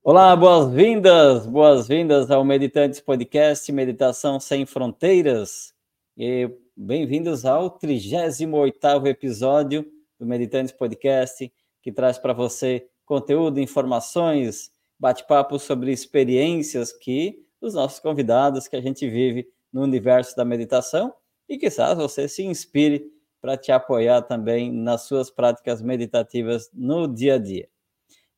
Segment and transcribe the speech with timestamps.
[0.00, 5.74] Olá, boas-vindas, boas-vindas ao Meditantes Podcast Meditação Sem Fronteiras.
[6.16, 9.84] E bem-vindos ao 38º episódio
[10.18, 11.52] do Meditantes Podcast,
[11.82, 18.80] que traz para você conteúdo, informações, bate-papo sobre experiências que os nossos convidados que a
[18.80, 21.12] gente vive no universo da meditação
[21.48, 27.34] e que você se inspire para te apoiar também nas suas práticas meditativas no dia
[27.34, 27.71] a dia.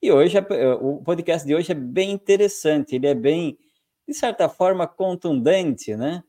[0.04, 3.56] E hoje, é, o podcast de hoje é bem interessante, ele é bem,
[4.06, 6.22] de certa forma, contundente, né?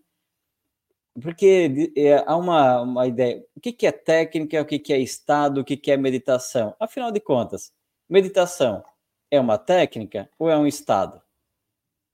[1.22, 5.60] Porque é, há uma, uma ideia, o que, é técnica, o que, que é estado,
[5.60, 6.74] o que, que é meditação?
[6.80, 7.74] Afinal de contas,
[8.08, 8.82] meditação
[9.30, 11.22] é uma técnica ou é um estado?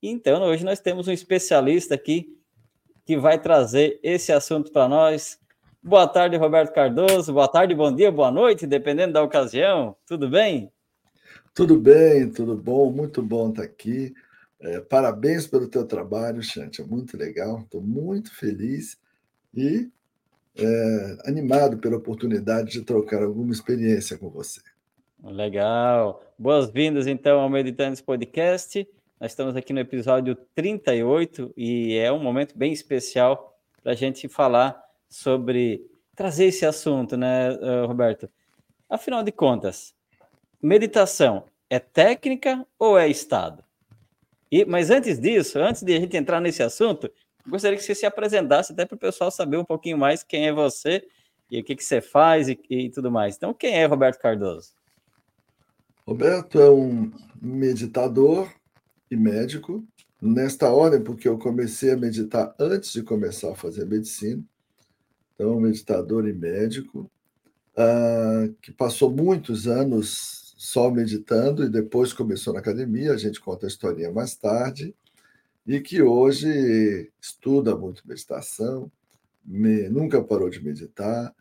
[0.02, 2.36] Então, hoje nós temos um especialista aqui
[3.06, 5.38] que vai trazer esse assunto para nós.
[5.80, 7.32] Boa tarde, Roberto Cardoso.
[7.32, 9.94] Boa tarde, bom dia, boa noite, dependendo da ocasião.
[10.04, 10.72] Tudo bem?
[11.54, 14.14] Tudo bem, tudo bom, muito bom estar aqui.
[14.58, 18.98] É, parabéns pelo teu trabalho, Xante, é muito legal, estou muito feliz
[19.54, 19.90] e
[20.56, 24.62] é, animado pela oportunidade de trocar alguma experiência com você.
[25.22, 26.24] Legal.
[26.38, 28.88] Boas-vindas, então, ao Meditantes Podcast.
[29.20, 34.26] Nós estamos aqui no episódio 38 e é um momento bem especial para a gente
[34.26, 38.28] falar sobre trazer esse assunto, né, eh, Roberto?
[38.88, 39.94] Afinal de contas,
[40.62, 43.64] meditação é técnica ou é estado?
[44.50, 47.10] E, mas antes disso, antes de a gente entrar nesse assunto,
[47.48, 50.52] gostaria que você se apresentasse até para o pessoal saber um pouquinho mais quem é
[50.52, 51.02] você
[51.50, 53.36] e o que, que você faz e, e tudo mais.
[53.36, 54.72] Então, quem é Roberto Cardoso?
[56.06, 58.52] Roberto é um meditador
[59.10, 59.84] e médico,
[60.20, 64.42] nesta ordem, porque eu comecei a meditar antes de começar a fazer medicina.
[65.34, 67.10] Então, meditador e médico,
[67.76, 73.66] uh, que passou muitos anos só meditando e depois começou na academia, a gente conta
[73.66, 74.94] a historinha mais tarde,
[75.66, 78.88] e que hoje estuda muito meditação,
[79.44, 81.34] me, nunca parou de meditar,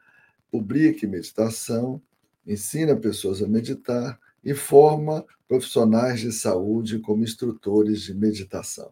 [0.50, 2.02] publica meditação,
[2.48, 8.90] ensina pessoas a meditar e forma profissionais de saúde como instrutores de meditação.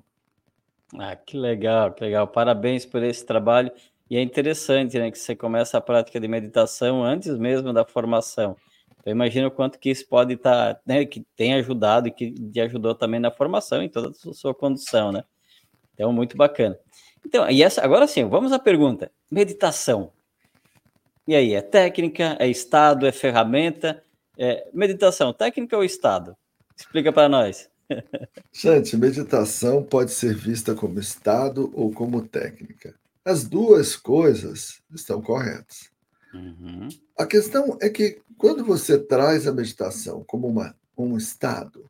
[0.93, 2.27] Ah, que legal, que legal.
[2.27, 3.71] Parabéns por esse trabalho.
[4.07, 8.55] E é interessante, né, que você começa a prática de meditação antes mesmo da formação.
[9.05, 12.31] Eu imagino o quanto que isso pode estar, tá, né, que tem ajudado e que
[12.31, 15.23] te ajudou também na formação em toda a sua condução, né?
[15.93, 16.77] Então, muito bacana.
[17.25, 20.11] Então, e essa, agora sim, vamos à pergunta: meditação.
[21.27, 24.03] E aí, é técnica, é estado, é ferramenta?
[24.37, 26.35] É, meditação, técnica ou estado?
[26.75, 27.69] Explica para nós.
[28.53, 32.95] Gente, meditação pode ser vista como estado ou como técnica.
[33.25, 35.91] As duas coisas estão corretas.
[36.33, 36.87] Uhum.
[37.17, 41.89] A questão é que quando você traz a meditação como uma, um estado,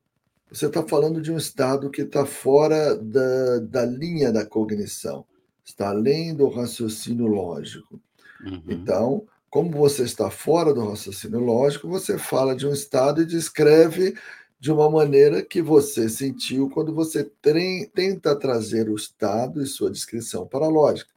[0.52, 5.26] você está falando de um estado que está fora da, da linha da cognição,
[5.64, 8.02] está além do raciocínio lógico.
[8.44, 8.64] Uhum.
[8.68, 14.16] Então, como você está fora do raciocínio lógico, você fala de um estado e descreve
[14.60, 17.24] de uma maneira que você sentiu quando você
[17.94, 21.12] tenta trazer o estado e sua descrição para a lógica.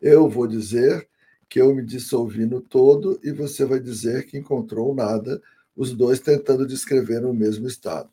[0.00, 1.08] Eu vou dizer
[1.52, 5.38] que eu me dissolvi no todo e você vai dizer que encontrou nada,
[5.76, 8.08] os dois tentando descrever o mesmo estado.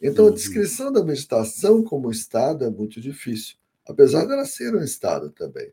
[0.00, 0.34] Então, a uhum.
[0.34, 3.56] descrição da meditação como estado é muito difícil,
[3.86, 5.70] apesar dela ser um estado também.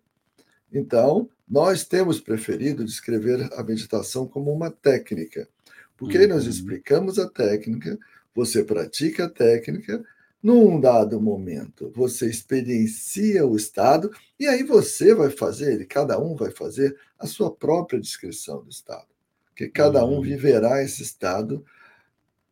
[0.70, 5.48] Então, nós temos preferido descrever a meditação como uma técnica,
[5.96, 6.50] porque aí nós uhum.
[6.50, 7.98] explicamos a técnica,
[8.36, 10.04] você pratica a técnica,
[10.44, 16.52] num dado momento, você experiencia o estado e aí você vai fazer, cada um vai
[16.52, 19.08] fazer a sua própria descrição do estado.
[19.48, 20.22] Porque cada um uhum.
[20.22, 21.66] viverá esse estado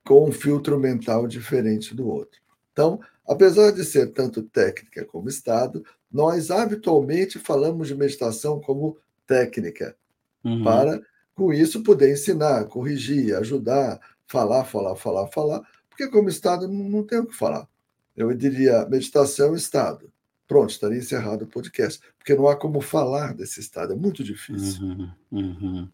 [0.05, 2.39] com um filtro mental diferente do outro.
[2.71, 9.95] Então, apesar de ser tanto técnica como estado, nós habitualmente falamos de meditação como técnica,
[10.43, 10.63] uhum.
[10.63, 11.01] para
[11.35, 17.19] com isso poder ensinar, corrigir, ajudar, falar, falar, falar, falar, porque como estado não tem
[17.19, 17.67] o que falar
[18.15, 20.11] eu diria meditação estado.
[20.47, 24.83] Pronto, estaria encerrado o podcast, porque não há como falar desse estado, é muito difícil.
[24.83, 25.89] Uhum, uhum.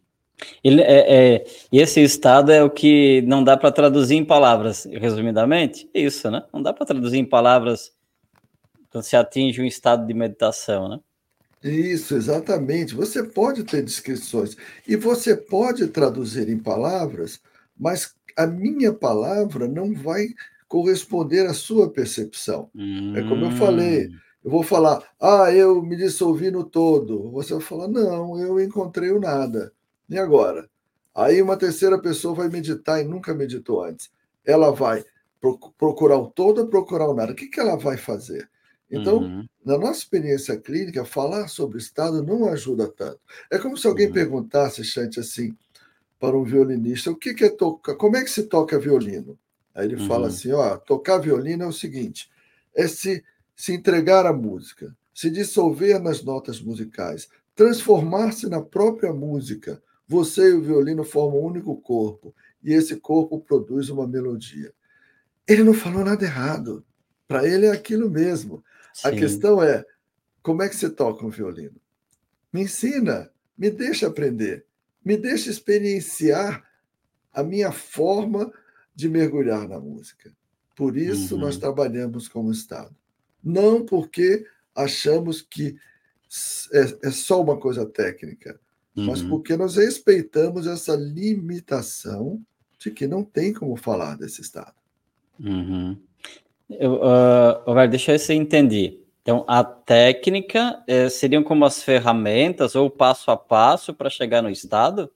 [0.64, 4.86] Ele é, é, e esse estado é o que não dá para traduzir em palavras,
[4.86, 6.44] resumidamente, isso, né?
[6.54, 7.92] Não dá para traduzir em palavras
[8.90, 11.00] quando se atinge um estado de meditação, né?
[11.64, 12.96] Isso, exatamente.
[12.96, 14.56] Você pode ter descrições
[14.88, 17.42] e você pode traduzir em palavras,
[17.78, 20.28] mas a minha palavra não vai
[20.68, 22.70] corresponder à sua percepção.
[22.74, 23.14] Hum.
[23.16, 24.18] É como eu falei, hum.
[24.44, 27.30] Eu vou falar, ah, eu me dissolvi no todo.
[27.32, 29.74] Você vai falar, não, eu encontrei o nada.
[30.10, 30.70] E agora?
[31.14, 34.10] Aí uma terceira pessoa vai meditar e nunca meditou antes.
[34.46, 35.04] Ela vai
[35.78, 37.34] procurar o todo ou procurar o nada.
[37.34, 38.50] O que, que ela vai fazer?
[38.92, 39.46] Então, uhum.
[39.64, 43.20] na nossa experiência clínica, falar sobre o estado não ajuda tanto.
[43.52, 44.14] É como se alguém uhum.
[44.14, 45.56] perguntasse, Chante, assim,
[46.20, 47.96] para um violinista, o que, que é tocar?
[47.96, 49.38] Como é que se toca violino?
[49.76, 50.08] Aí ele uhum.
[50.08, 52.30] fala assim: ó, tocar violino é o seguinte:
[52.76, 53.24] é se,
[53.60, 59.84] se entregar à música, se dissolver nas notas musicais, transformar-se na própria música.
[60.08, 62.34] Você e o violino formam um único corpo,
[62.64, 64.74] e esse corpo produz uma melodia.
[65.46, 66.86] Ele não falou nada errado.
[67.28, 68.64] Para ele é aquilo mesmo.
[68.94, 69.10] Sim.
[69.10, 69.86] A questão é:
[70.42, 71.82] como é que você toca um violino?
[72.54, 74.66] Me ensina, me deixa aprender,
[75.04, 76.64] me deixa experienciar
[77.34, 78.54] a minha forma
[78.96, 80.32] de mergulhar na música.
[80.78, 81.42] Por isso uhum.
[81.42, 82.96] nós trabalhamos como Estado.
[83.44, 84.46] Não porque
[84.76, 85.76] achamos que
[86.74, 88.60] é, é só uma coisa técnica,
[88.96, 89.06] uhum.
[89.08, 92.42] mas porque nós respeitamos essa limitação
[92.78, 94.76] de que não tem como falar desse Estado.
[95.40, 95.98] Uhum.
[96.70, 99.00] Eu, uh, deixa eu ver se eu entendi.
[99.22, 104.50] Então, a técnica eh, seriam como as ferramentas ou passo a passo para chegar no
[104.50, 105.12] estado?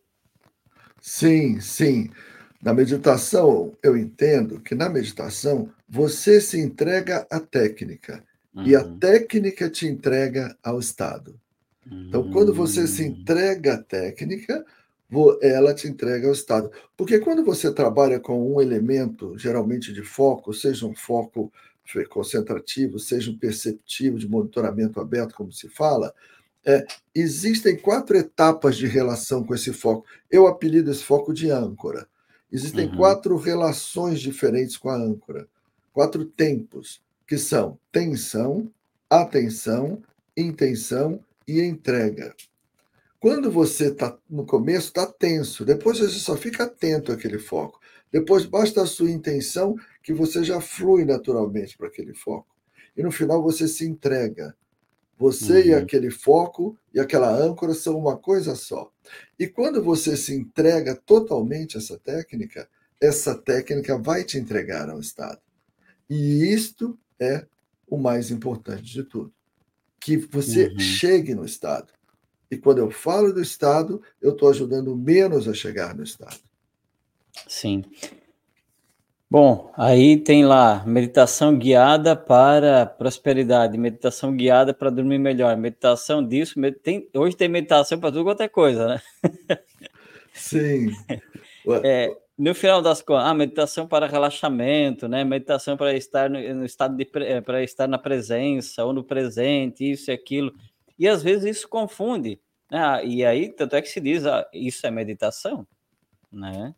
[1.01, 2.11] Sim, sim.
[2.61, 8.65] Na meditação, eu entendo que na meditação você se entrega à técnica uhum.
[8.65, 8.97] e a uhum.
[8.97, 11.39] técnica te entrega ao estado.
[11.85, 13.07] Então, quando você se hum.
[13.07, 14.65] entrega à técnica,
[15.41, 16.71] ela te entrega ao estado.
[16.97, 21.51] Porque quando você trabalha com um elemento, geralmente de foco, seja um foco
[22.09, 26.11] concentrativo, seja um perceptivo de monitoramento aberto, como se fala,
[26.65, 30.07] é, existem quatro etapas de relação com esse foco.
[30.31, 32.07] Eu apelido esse foco de âncora.
[32.51, 32.95] Existem uhum.
[32.95, 35.47] quatro relações diferentes com a âncora,
[35.93, 38.69] quatro tempos, que são tensão,
[39.09, 40.01] atenção,
[40.35, 42.35] intenção e entrega.
[43.19, 47.79] Quando você está no começo, está tenso, depois você só fica atento àquele foco.
[48.11, 52.53] Depois basta a sua intenção que você já flui naturalmente para aquele foco.
[52.97, 54.53] E no final você se entrega.
[55.17, 55.67] Você uhum.
[55.67, 58.91] e aquele foco e aquela âncora são uma coisa só.
[59.39, 62.67] E quando você se entrega totalmente a essa técnica,
[63.01, 65.39] essa técnica vai te entregar ao estado.
[66.09, 67.45] E isto é
[67.87, 69.31] o mais importante de tudo.
[69.99, 70.79] Que você uhum.
[70.79, 71.93] chegue no estado.
[72.49, 76.39] E quando eu falo do estado, eu estou ajudando menos a chegar no estado.
[77.47, 77.83] Sim.
[79.29, 86.59] Bom, aí tem lá meditação guiada para prosperidade, meditação guiada para dormir melhor, meditação disso,
[86.59, 86.75] med...
[86.75, 87.09] tem...
[87.15, 89.01] hoje tem meditação para tudo quanto é coisa, né?
[90.33, 90.91] Sim.
[91.81, 95.23] É, no final das contas, ah, meditação para relaxamento, né?
[95.23, 100.09] Meditação para estar no, no estado de para estar na presença ou no presente, isso
[100.09, 100.53] e aquilo.
[100.97, 102.39] E às vezes isso confunde.
[102.71, 102.79] Né?
[102.79, 105.67] Ah, e aí, tanto é que se diz, ah, isso é meditação,
[106.31, 106.73] né?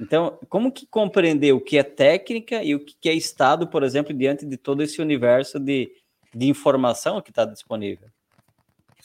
[0.00, 4.12] Então, como que compreender o que é técnica e o que é estado, por exemplo,
[4.12, 5.90] diante de todo esse universo de,
[6.34, 8.08] de informação que está disponível?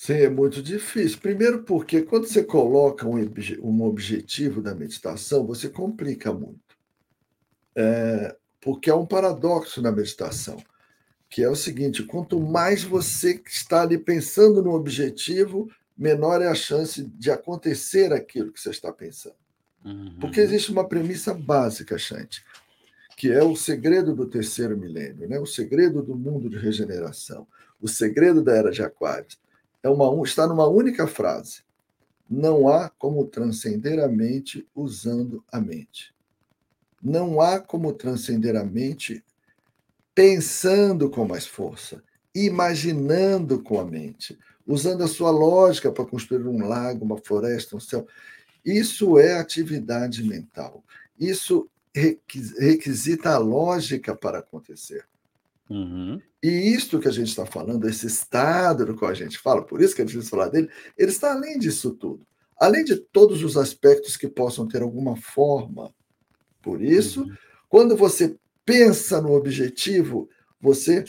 [0.02, 1.20] Sim, é muito difícil.
[1.20, 3.18] Primeiro, porque quando você coloca um,
[3.62, 6.76] um objetivo da meditação, você complica muito.
[7.76, 10.58] É, porque há um paradoxo na meditação,
[11.30, 16.56] que é o seguinte: quanto mais você está ali pensando no objetivo, menor é a
[16.56, 19.36] chance de acontecer aquilo que você está pensando.
[19.86, 20.18] Uhum.
[20.20, 22.44] Porque existe uma premissa básica, Chante,
[23.16, 25.40] que é o segredo do terceiro milênio, né?
[25.40, 27.46] o segredo do mundo de regeneração,
[27.80, 29.40] o segredo da era de Aquários.
[29.84, 31.64] É uma, está numa única frase:
[32.30, 36.14] não há como transcender a mente usando a mente.
[37.04, 39.24] Não há como transcender a mente
[40.14, 46.68] pensando com mais força, imaginando com a mente, usando a sua lógica para construir um
[46.68, 48.08] lago, uma floresta, um céu.
[48.64, 50.84] Isso é atividade mental.
[51.20, 55.06] Isso requisita a lógica para acontecer.
[55.72, 56.22] Uhum.
[56.44, 59.82] E isto que a gente está falando, esse estado do qual a gente fala, por
[59.82, 62.28] isso que a gente precisa falar dele, ele está além disso tudo.
[62.60, 65.94] Além de todos os aspectos que possam ter alguma forma.
[66.62, 67.36] Por isso, uhum.
[67.70, 68.36] quando você
[68.66, 71.06] pensa no objetivo, você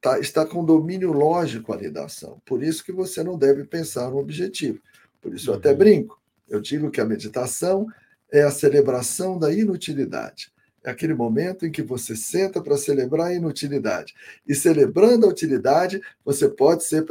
[0.00, 2.40] tá, está com domínio lógico ali da ação.
[2.44, 4.78] Por isso que você não deve pensar no objetivo.
[5.22, 5.78] Por isso eu até uhum.
[5.78, 6.20] brinco.
[6.46, 7.86] Eu digo que a meditação
[8.30, 10.49] é a celebração da inutilidade.
[10.82, 14.14] É aquele momento em que você senta para celebrar a inutilidade.
[14.46, 17.04] E celebrando a utilidade, você pode ser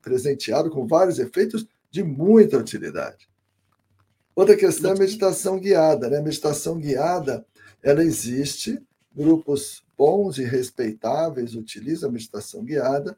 [0.00, 3.28] presenteado com vários efeitos de muita utilidade.
[4.34, 6.08] Outra questão é a meditação guiada.
[6.08, 6.18] Né?
[6.18, 7.44] A meditação guiada,
[7.82, 8.80] ela existe,
[9.14, 13.16] grupos bons e respeitáveis utilizam a meditação guiada,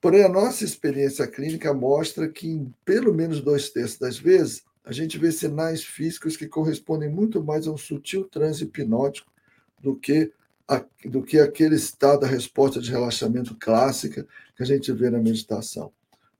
[0.00, 4.92] Porém, a nossa experiência clínica mostra que, em pelo menos dois terços das vezes, a
[4.92, 9.30] gente vê sinais físicos que correspondem muito mais a um sutil transe hipnótico
[9.78, 10.32] do que,
[10.66, 14.26] a, do que aquele estado, a resposta de relaxamento clássica
[14.56, 15.92] que a gente vê na meditação.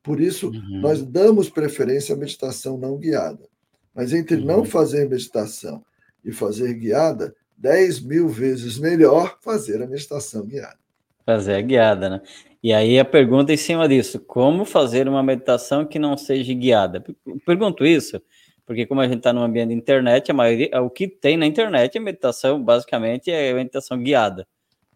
[0.02, 0.80] Por isso, uhum.
[0.80, 3.46] nós damos preferência à meditação não guiada.
[3.94, 4.46] Mas entre uhum.
[4.46, 5.84] não fazer meditação
[6.24, 10.78] e fazer guiada, 10 mil vezes melhor fazer a meditação guiada.
[11.26, 12.22] Fazer a guiada, né?
[12.62, 17.04] E aí a pergunta em cima disso: como fazer uma meditação que não seja guiada?
[17.44, 18.18] Pergunto isso
[18.68, 21.46] porque como a gente está no ambiente de internet, a maioria, o que tem na
[21.46, 24.46] internet é meditação, basicamente é meditação guiada,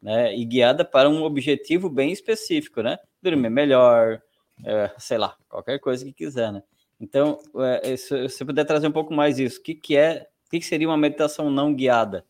[0.02, 0.36] né?
[0.36, 2.98] E guiada para um objetivo bem específico, né?
[3.22, 4.20] Dormir melhor,
[4.62, 6.62] é, sei lá, qualquer coisa que quiser, né?
[7.00, 7.38] Então,
[7.82, 10.60] é, se você puder trazer um pouco mais isso, o que, que é, o que,
[10.60, 12.26] que seria uma meditação não guiada?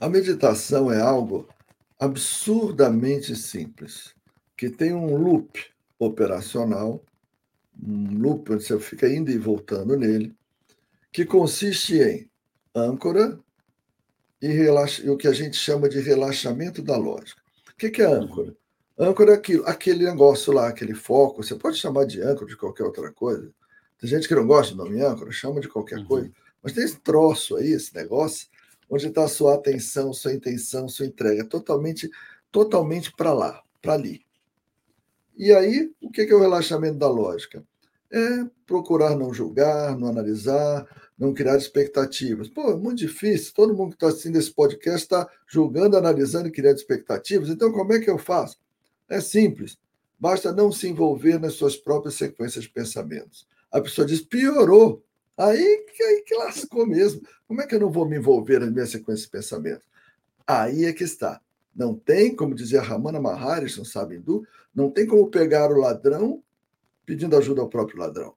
[0.00, 1.48] A meditação é algo
[2.00, 4.12] absurdamente simples,
[4.56, 5.66] que tem um loop
[6.00, 7.00] operacional
[7.82, 10.34] um loop você fica indo e voltando nele,
[11.12, 12.30] que consiste em
[12.74, 13.38] âncora
[14.40, 17.40] e, e o que a gente chama de relaxamento da lógica.
[17.72, 18.54] O que, que é âncora?
[18.98, 21.42] Âncora é aquilo, aquele negócio lá, aquele foco.
[21.42, 23.50] Você pode chamar de âncora de qualquer outra coisa.
[23.98, 26.06] Tem gente que não gosta do nome âncora, chama de qualquer uhum.
[26.06, 26.30] coisa.
[26.62, 28.48] Mas tem esse troço aí, esse negócio,
[28.88, 32.10] onde está a sua atenção, sua intenção, sua entrega, totalmente,
[32.50, 34.22] totalmente para lá, para ali.
[35.40, 37.64] E aí, o que é o relaxamento da lógica?
[38.12, 40.86] É procurar não julgar, não analisar,
[41.18, 42.46] não criar expectativas.
[42.46, 43.54] Pô, é muito difícil.
[43.54, 47.48] Todo mundo que está assistindo esse podcast está julgando, analisando e criando expectativas.
[47.48, 48.58] Então, como é que eu faço?
[49.08, 49.78] É simples.
[50.18, 53.48] Basta não se envolver nas suas próprias sequências de pensamentos.
[53.72, 55.02] A pessoa diz, piorou.
[55.38, 57.22] Aí, aí que lascou mesmo.
[57.48, 59.88] Como é que eu não vou me envolver nas minhas sequências de pensamentos?
[60.46, 61.40] Aí é que está.
[61.74, 66.42] Não tem, como dizia Ramana Maharishi, não sabe hindu, não tem como pegar o ladrão
[67.06, 68.34] pedindo ajuda ao próprio ladrão.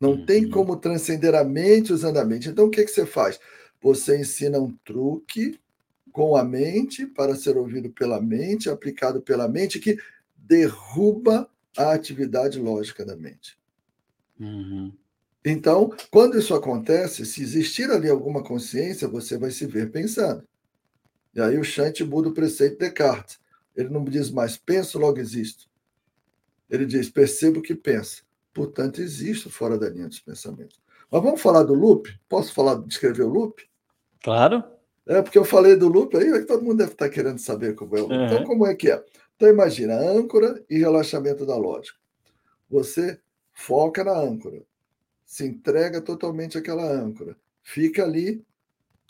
[0.00, 0.26] Não uhum.
[0.26, 2.48] tem como transcender a mente usando a mente.
[2.48, 3.38] Então, o que, que você faz?
[3.80, 5.58] Você ensina um truque
[6.12, 9.98] com a mente para ser ouvido pela mente, aplicado pela mente, que
[10.36, 13.58] derruba a atividade lógica da mente.
[14.38, 14.92] Uhum.
[15.44, 20.42] Então, quando isso acontece, se existir ali alguma consciência, você vai se ver pensando.
[21.34, 23.38] E aí o Chante muda o preceito de Descartes.
[23.76, 25.68] Ele não diz mais penso, logo existo.
[26.68, 28.22] Ele diz percebo que pensa.
[28.52, 30.80] Portanto, existo fora da linha dos pensamentos.
[31.10, 32.12] Mas vamos falar do loop?
[32.28, 33.62] Posso falar, descrever o loop?
[34.22, 34.64] Claro.
[35.06, 38.00] É, porque eu falei do loop aí, todo mundo deve estar querendo saber como é
[38.00, 38.14] o loop.
[38.14, 38.26] Uhum.
[38.26, 39.02] Então, como é que é?
[39.36, 41.98] Então, imagina, âncora e relaxamento da lógica.
[42.68, 43.18] Você
[43.52, 44.62] foca na âncora,
[45.24, 48.44] se entrega totalmente àquela âncora, fica ali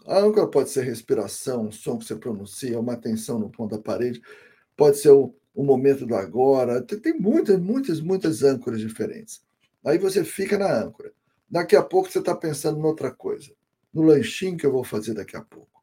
[0.06, 3.82] a âncora pode ser respiração, um som que você pronuncia, uma atenção no ponto da
[3.82, 4.22] parede,
[4.76, 6.82] pode ser o, o momento do agora.
[6.82, 9.42] Tem, tem muitas, muitas, muitas âncoras diferentes.
[9.84, 11.12] Aí você fica na âncora.
[11.50, 13.52] Daqui a pouco você está pensando em outra coisa.
[13.92, 15.82] No lanchinho que eu vou fazer daqui a pouco.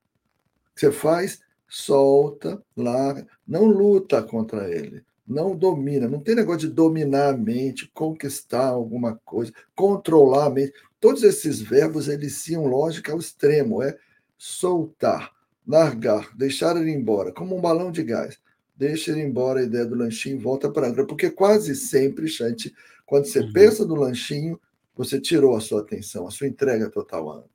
[0.75, 6.07] Você faz, solta, larga, não luta contra ele, não domina.
[6.07, 10.73] Não tem negócio de dominar a mente, conquistar alguma coisa, controlar a mente.
[11.05, 13.83] Todos esses verbos eliciam lógica ao extremo.
[13.83, 13.95] É
[14.35, 15.31] soltar,
[15.65, 18.39] largar, deixar ele embora, como um balão de gás.
[18.75, 21.05] Deixa ele embora a ideia do lanchinho, volta para a âncora.
[21.05, 22.73] Porque quase sempre, Chante,
[23.05, 23.53] quando você uhum.
[23.53, 24.59] pensa no lanchinho,
[24.95, 27.51] você tirou a sua atenção, a sua entrega total à âncora.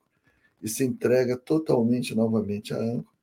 [0.61, 3.13] E se entrega totalmente novamente à âncora.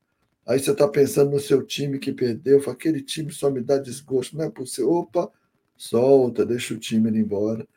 [0.45, 3.79] Aí você está pensando no seu time que perdeu, fala, aquele time só me dá
[3.79, 5.27] desgosto, não é por ser, opa,
[5.75, 7.67] solta, deixa o time ir embora.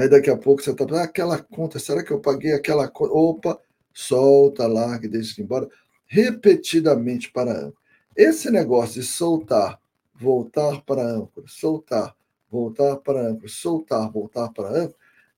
[0.00, 3.12] Aí daqui a pouco você está ah, aquela conta, será que eu paguei aquela conta?
[3.12, 3.60] Opa,
[3.92, 5.68] solta, larga e deixa embora,
[6.06, 7.74] repetidamente para âncora.
[8.16, 9.78] Esse negócio de soltar,
[10.14, 12.16] voltar para a âncora, soltar,
[12.50, 14.94] voltar para a âncora, soltar, voltar para âncora,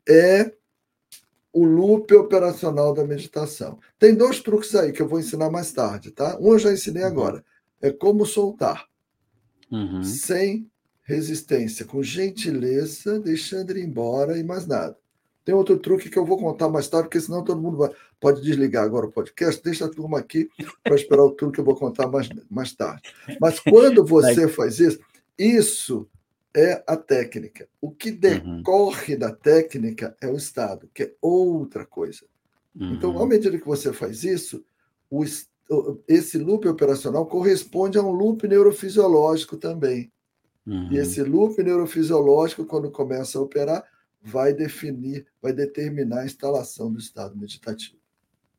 [0.08, 0.52] é
[1.52, 3.80] o loop operacional da meditação.
[3.98, 6.38] Tem dois truques aí que eu vou ensinar mais tarde, tá?
[6.40, 7.08] Um eu já ensinei uhum.
[7.08, 7.44] agora.
[7.80, 8.86] É como soltar.
[9.72, 10.04] Uhum.
[10.04, 10.70] Sem
[11.12, 14.96] resistência, com gentileza, deixando ele embora e mais nada.
[15.44, 17.90] Tem outro truque que eu vou contar mais tarde, porque senão todo mundo vai,
[18.20, 19.62] pode desligar agora o podcast.
[19.62, 20.48] Deixa a turma aqui
[20.84, 23.02] para esperar o truque que eu vou contar mais, mais tarde.
[23.40, 25.00] Mas quando você faz isso,
[25.36, 26.08] isso
[26.54, 27.68] é a técnica.
[27.80, 28.16] O que uhum.
[28.18, 29.18] decorre uhum.
[29.18, 32.24] da técnica é o estado, que é outra coisa.
[32.78, 32.94] Uhum.
[32.94, 34.64] Então, à medida que você faz isso,
[35.10, 35.24] o,
[36.06, 40.11] esse loop operacional corresponde a um loop neurofisiológico também.
[40.66, 40.92] Uhum.
[40.92, 43.84] E esse loop neurofisiológico, quando começa a operar,
[44.22, 47.96] vai definir, vai determinar a instalação do estado meditativo.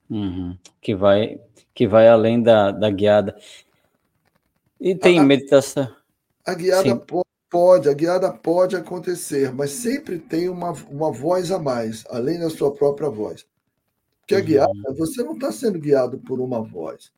[0.10, 0.57] Uhum.
[0.81, 1.39] Que, vai,
[1.74, 3.36] que vai além da, da guiada.
[4.79, 5.88] E tem a, meditação.
[6.45, 11.57] A guiada pode, pode, a guiada pode acontecer, mas sempre tem uma, uma voz a
[11.57, 13.45] mais, além da sua própria voz.
[14.19, 14.45] Porque a uhum.
[14.45, 17.13] guiada, você não está sendo guiado por uma voz.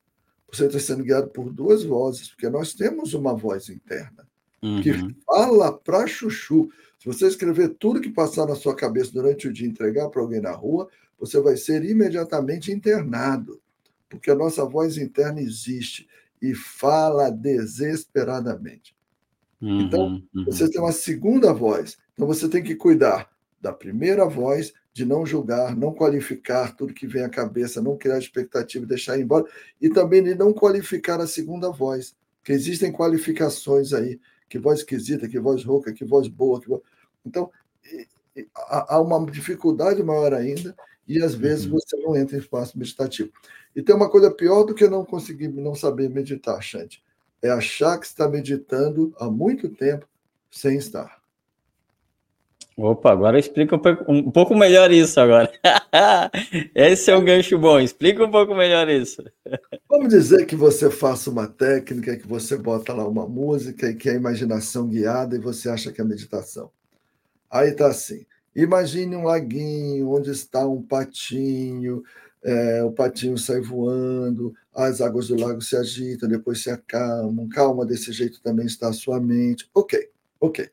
[0.52, 4.26] você está sendo guiado por duas vozes, porque nós temos uma voz interna
[4.66, 4.82] uhum.
[4.82, 6.70] que fala para chuchu.
[7.00, 10.22] Se você escrever tudo que passar na sua cabeça durante o dia e entregar para
[10.22, 13.62] alguém na rua, você vai ser imediatamente internado,
[14.10, 16.08] porque a nossa voz interna existe
[16.42, 18.96] e fala desesperadamente.
[19.62, 20.46] Uhum, então, uhum.
[20.46, 21.98] você tem uma segunda voz.
[22.14, 23.30] Então, você tem que cuidar
[23.62, 28.18] da primeira voz, de não julgar, não qualificar tudo que vem à cabeça, não criar
[28.18, 29.46] expectativa e deixar ir embora,
[29.82, 35.28] e também de não qualificar a segunda voz, que existem qualificações aí, que voz esquisita,
[35.28, 36.60] que voz rouca, que voz boa.
[36.60, 36.82] Que voz...
[37.26, 37.52] Então,
[38.56, 40.76] há uma dificuldade maior ainda,
[41.08, 41.72] e às vezes uhum.
[41.72, 43.32] você não entra em espaço meditativo.
[43.76, 47.04] E tem uma coisa pior do que não conseguir, não saber meditar, Xande,
[47.42, 50.08] é achar que está meditando há muito tempo
[50.50, 51.22] sem estar.
[52.78, 55.50] Opa, agora explica um pouco melhor isso agora.
[56.76, 57.80] Esse é um gancho bom.
[57.80, 59.24] Explica um pouco melhor isso.
[59.90, 64.10] Vamos dizer que você faça uma técnica, que você bota lá uma música e que
[64.10, 66.70] é a imaginação guiada e você acha que é meditação.
[67.50, 68.26] Aí tá assim.
[68.54, 72.04] Imagine um laguinho onde está um patinho,
[72.44, 77.48] é, o patinho sai voando, as águas do lago se agitam, depois se acalmam.
[77.48, 79.70] Calma, desse jeito também está a sua mente.
[79.74, 80.10] Ok,
[80.42, 80.70] ok.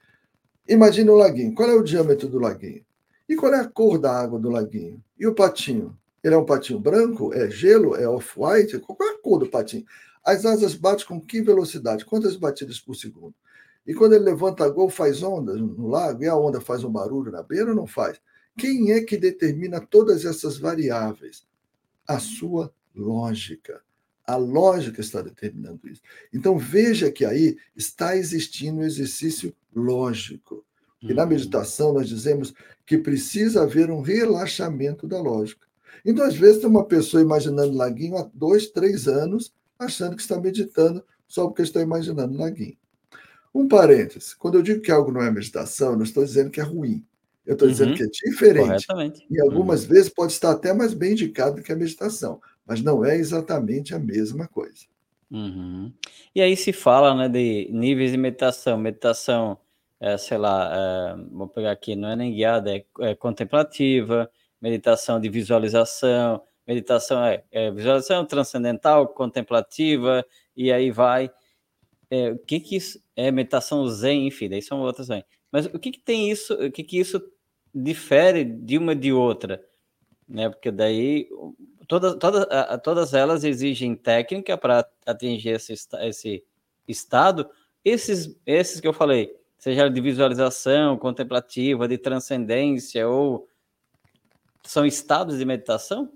[0.68, 1.54] Imagine o laguinho.
[1.54, 2.84] Qual é o diâmetro do laguinho?
[3.28, 5.02] E qual é a cor da água do laguinho?
[5.18, 5.96] E o patinho?
[6.22, 7.34] Ele é um patinho branco?
[7.34, 7.96] É gelo?
[7.96, 8.78] É off-white?
[8.78, 9.84] Qual é a cor do patinho?
[10.24, 12.04] As asas batem com que velocidade?
[12.04, 13.34] Quantas batidas por segundo?
[13.84, 16.22] E quando ele levanta a gol, faz ondas no lago?
[16.22, 18.20] E a onda faz um barulho na beira ou não faz?
[18.56, 21.44] Quem é que determina todas essas variáveis?
[22.06, 23.82] A sua lógica.
[24.24, 26.00] A lógica está determinando isso.
[26.32, 30.64] Então veja que aí está existindo um exercício lógico.
[31.00, 31.14] E uhum.
[31.14, 32.54] na meditação nós dizemos
[32.86, 35.66] que precisa haver um relaxamento da lógica.
[36.04, 40.40] Então, às vezes, tem uma pessoa imaginando laguinho há dois, três anos, achando que está
[40.40, 42.76] meditando só porque está imaginando laguinho.
[43.54, 46.60] Um parêntese: quando eu digo que algo não é meditação, eu não estou dizendo que
[46.60, 47.04] é ruim.
[47.44, 47.72] Eu estou uhum.
[47.72, 48.86] dizendo que é diferente.
[49.30, 49.88] E algumas uhum.
[49.88, 53.94] vezes pode estar até mais bem indicado do que a meditação mas não é exatamente
[53.94, 54.86] a mesma coisa.
[55.32, 55.90] Uhum.
[56.34, 58.76] E aí se fala né, de níveis de meditação.
[58.76, 59.58] Meditação,
[59.98, 65.18] é, sei lá, é, vou pegar aqui, não é nem guiada, é, é contemplativa, meditação
[65.18, 71.30] de visualização, meditação é, é, visualização transcendental, contemplativa, e aí vai.
[72.10, 75.24] É, o que que isso é meditação zen, enfim, daí são outras zen.
[75.50, 77.22] Mas o que que tem isso, o que que isso
[77.74, 79.64] difere de uma de outra?
[80.28, 80.50] Né?
[80.50, 81.28] Porque daí
[81.88, 82.46] todas, todas,
[82.82, 86.44] todas elas exigem técnica para atingir esse, esse
[86.86, 87.48] estado.
[87.84, 93.48] Esses, esses que eu falei, seja de visualização, contemplativa, de transcendência, ou
[94.64, 96.12] são estados de meditação?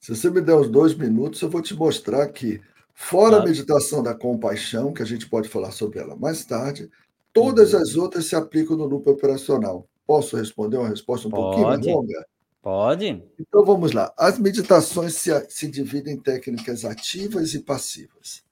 [0.00, 2.60] Se você me der os dois minutos, eu vou te mostrar que,
[2.92, 6.90] fora a meditação da compaixão, que a gente pode falar sobre ela mais tarde,
[7.32, 7.80] todas uhum.
[7.80, 9.88] as outras se aplicam no loop operacional.
[10.06, 11.62] Posso responder uma resposta um pode.
[11.62, 12.26] pouquinho longa?
[12.64, 13.22] Pode.
[13.38, 14.10] Então vamos lá.
[14.16, 18.42] As meditações se, se dividem em técnicas ativas e passivas.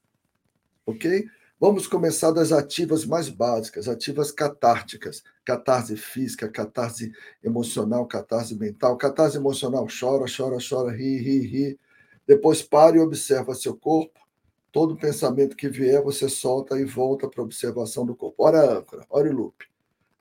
[0.85, 1.25] Ok?
[1.59, 7.11] Vamos começar das ativas mais básicas, ativas catárticas, catarse física, catarse
[7.42, 8.98] emocional, catarse mental.
[8.98, 11.81] Catarse emocional, chora, chora, chora, ri, ri, ri.
[12.27, 14.20] Depois pare e observa seu corpo.
[14.70, 18.44] Todo pensamento que vier, você solta e volta para a observação do corpo.
[18.44, 19.64] Ora âncora, ora loop.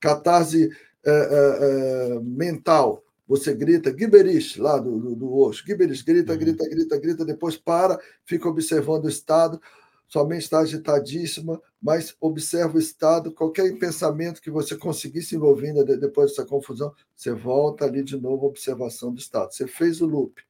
[0.00, 0.70] Catarse
[1.04, 6.38] é, é, é, mental, você grita, Giberish, lá do, do, do Osho, grita, uhum.
[6.38, 9.58] grita, grita, grita, depois para, fica observando o estado,
[10.06, 15.82] sua mente está agitadíssima, mas observa o estado, qualquer pensamento que você conseguir se envolvendo
[15.82, 19.50] depois dessa confusão, você volta ali de novo à observação do estado.
[19.50, 20.42] Você fez o loop.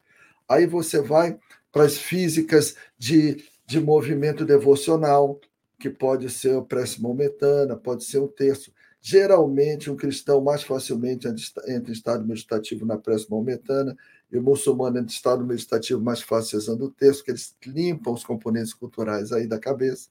[0.49, 1.39] Aí você vai
[1.71, 5.39] para as físicas de, de movimento devocional,
[5.79, 8.72] que pode ser o prece momentânea, pode ser um terço.
[9.05, 13.97] Geralmente, um cristão mais facilmente entra em estado meditativo na prece maometana,
[14.31, 18.13] e o muçulmano entra em estado meditativo mais fácil usando o texto, que eles limpam
[18.13, 20.07] os componentes culturais aí da cabeça.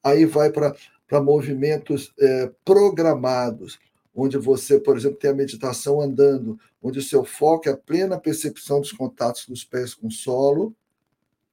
[0.00, 3.80] Aí vai para movimentos é, programados,
[4.14, 8.16] onde você, por exemplo, tem a meditação andando, onde o seu foco é a plena
[8.16, 10.72] percepção dos contatos dos pés com o solo.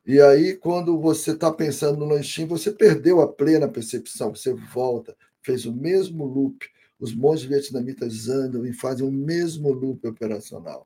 [0.06, 5.18] E aí, quando você está pensando no lanchinho, você perdeu a plena percepção, você volta
[5.48, 6.68] fez o mesmo loop.
[7.00, 10.86] Os monges vietnamitas andam e fazem o mesmo loop operacional.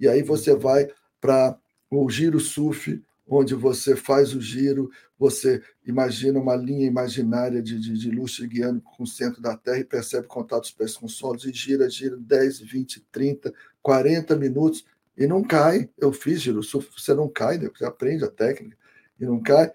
[0.00, 0.88] E aí você vai
[1.20, 1.56] para
[1.88, 7.92] o giro SUF, onde você faz o giro, você imagina uma linha imaginária de, de,
[7.96, 11.52] de luz guiando com o centro da Terra e percebe contatos pés com solos e
[11.52, 14.84] gira, gira 10, 20, 30, 40 minutos
[15.16, 15.88] e não cai.
[15.96, 17.70] Eu fiz giro SUF, você não cai, né?
[17.72, 18.76] você aprende a técnica
[19.20, 19.70] e não cai.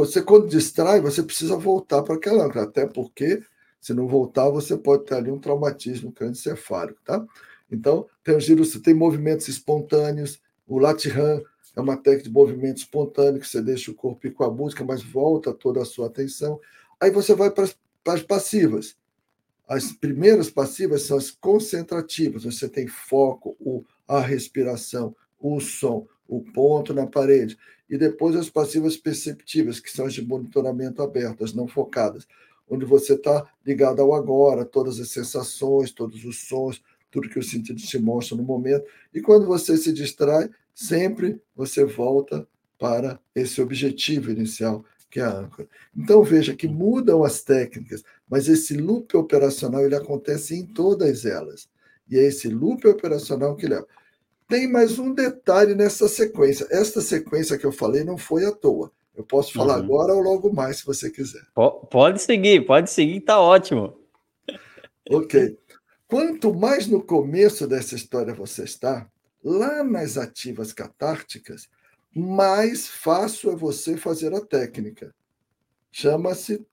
[0.00, 3.42] Você quando distrai, você precisa voltar para aquela âncora, até porque
[3.80, 7.24] se não voltar, você pode ter ali um traumatismo cranioencefálico, tá?
[7.70, 11.40] Então, tem, giro, tem movimentos espontâneos, o Latihan
[11.76, 14.84] é uma técnica de movimento espontâneo, que você deixa o corpo ir com a música,
[14.84, 16.58] mas volta toda a sua atenção.
[17.00, 17.68] Aí você vai para
[18.06, 18.96] as passivas.
[19.68, 26.40] As primeiras passivas são as concentrativas, você tem foco, o, a respiração, o som, o
[26.40, 27.56] ponto na parede.
[27.88, 32.26] E depois as passivas perceptivas, que são as de monitoramento aberto, as não focadas,
[32.68, 37.42] onde você está ligado ao agora, todas as sensações, todos os sons, tudo que o
[37.42, 38.84] sentido te mostra no momento.
[39.14, 42.46] E quando você se distrai, sempre você volta
[42.78, 45.68] para esse objetivo inicial, que é a âncora.
[45.96, 51.68] Então veja que mudam as técnicas, mas esse loop operacional ele acontece em todas elas.
[52.10, 53.86] E é esse loop operacional que leva.
[54.48, 56.66] Tem mais um detalhe nessa sequência.
[56.70, 58.92] Esta sequência que eu falei não foi à toa.
[59.16, 59.84] Eu posso falar uhum.
[59.84, 61.42] agora ou logo mais, se você quiser.
[61.90, 63.98] Pode seguir, pode seguir, está ótimo.
[65.10, 65.58] Ok.
[66.06, 69.08] Quanto mais no começo dessa história você está,
[69.42, 71.68] lá nas ativas catárticas,
[72.14, 75.14] mais fácil é você fazer a técnica.
[75.90, 76.64] Chama-se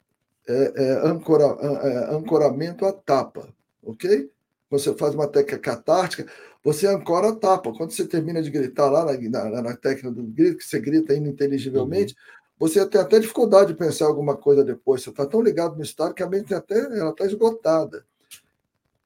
[0.47, 4.29] é, é, ancora, é, ancoramento à tapa, ok?
[4.69, 6.31] Você faz uma técnica catártica,
[6.63, 7.73] você ancora a tapa.
[7.73, 11.13] Quando você termina de gritar lá na, na, na técnica do grito, que você grita
[11.13, 12.67] ininteligivelmente, uhum.
[12.67, 15.01] você tem até dificuldade de pensar alguma coisa depois.
[15.01, 18.05] Você está tão ligado no estado que a mente até ela está esgotada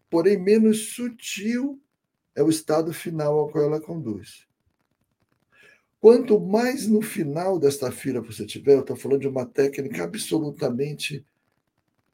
[0.10, 1.80] porém menos sutil
[2.36, 4.48] é o estado final ao qual ela conduz.
[6.00, 11.26] Quanto mais no final desta fila você tiver, eu estou falando de uma técnica absolutamente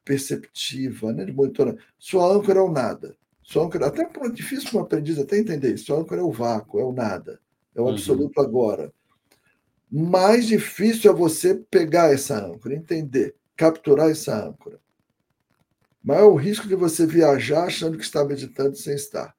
[0.06, 1.76] perceptiva, né, de monitorar.
[2.00, 3.16] Sua âncora é o nada.
[3.56, 5.94] Âncora, até é difícil para um aprendiz até entender isso.
[5.94, 7.40] Âncora é o vácuo, é o nada,
[7.76, 7.92] é o uhum.
[7.92, 8.46] absoluto uhum.
[8.46, 8.94] agora.
[9.92, 14.80] Mais difícil é você pegar essa âncora, entender, capturar essa âncora
[16.04, 19.34] maior o risco de você viajar achando que está meditando sem estar.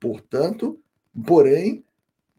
[0.00, 0.80] Portanto,
[1.26, 1.84] porém,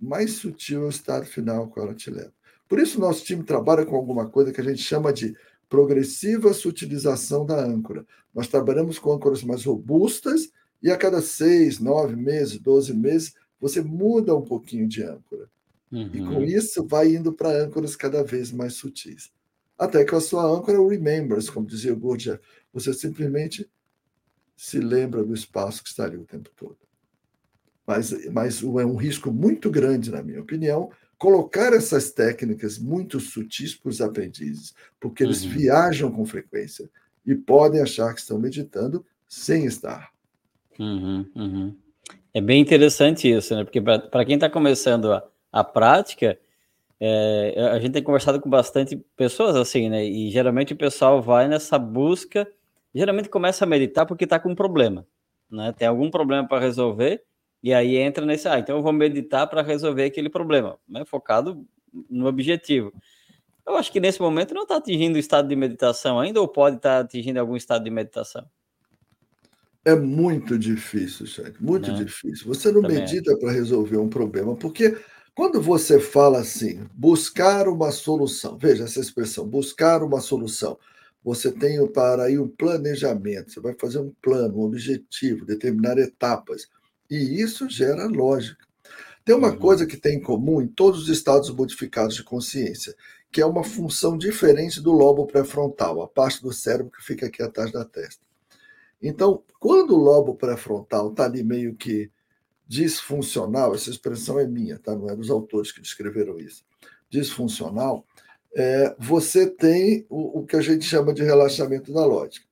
[0.01, 2.33] mais sutil é o estado final que ela te leva.
[2.67, 5.35] Por isso, nosso time trabalha com alguma coisa que a gente chama de
[5.69, 8.05] progressiva sutilização da âncora.
[8.33, 10.49] Nós trabalhamos com âncoras mais robustas
[10.81, 15.49] e a cada seis, nove meses, doze meses, você muda um pouquinho de âncora.
[15.91, 16.09] Uhum.
[16.13, 16.43] E com uhum.
[16.43, 19.31] isso vai indo para âncoras cada vez mais sutis.
[19.77, 22.41] Até que a sua âncora remembers, como dizia o Gurdjieff,
[22.73, 23.69] você simplesmente
[24.55, 26.77] se lembra do espaço que está ali o tempo todo.
[27.85, 33.75] Mas, mas é um risco muito grande, na minha opinião, colocar essas técnicas muito sutis
[33.75, 35.51] para os aprendizes, porque eles uhum.
[35.51, 36.89] viajam com frequência
[37.25, 40.11] e podem achar que estão meditando sem estar.
[40.79, 41.75] Uhum, uhum.
[42.33, 43.63] É bem interessante isso, né?
[43.63, 46.37] Porque para quem está começando a, a prática,
[46.99, 50.05] é, a gente tem conversado com bastante pessoas assim, né?
[50.05, 52.47] E geralmente o pessoal vai nessa busca
[52.97, 55.05] geralmente começa a meditar porque está com um problema,
[55.49, 55.71] né?
[55.71, 57.23] Tem algum problema para resolver
[57.61, 61.05] e aí entra nesse, ah, então eu vou meditar para resolver aquele problema, né?
[61.05, 61.65] Focado
[62.09, 62.93] no objetivo.
[63.65, 66.77] Eu acho que nesse momento não está atingindo o estado de meditação ainda ou pode
[66.77, 68.45] estar tá atingindo algum estado de meditação.
[69.87, 72.03] É muito difícil, Shank, muito né?
[72.03, 72.47] difícil.
[72.47, 73.35] Você não Também medita é.
[73.37, 74.97] para resolver um problema, porque
[75.33, 80.77] quando você fala assim, buscar uma solução, veja essa expressão, buscar uma solução
[81.27, 86.69] você tem para aí um planejamento, você vai fazer um plano, um objetivo, determinar etapas.
[87.11, 88.65] E isso gera lógica.
[89.25, 89.57] Tem uma uhum.
[89.57, 92.95] coisa que tem em comum em todos os estados modificados de consciência,
[93.29, 97.43] que é uma função diferente do lobo pré-frontal, a parte do cérebro que fica aqui
[97.43, 98.26] atrás da testa.
[99.01, 102.11] Então, quando o lobo pré-frontal está ali meio que
[102.67, 104.95] disfuncional, essa expressão é minha, tá?
[104.95, 106.65] não é dos autores que descreveram isso,
[107.09, 108.05] disfuncional,
[108.53, 112.45] é, você tem o, o que a gente chama de relaxamento da lógica.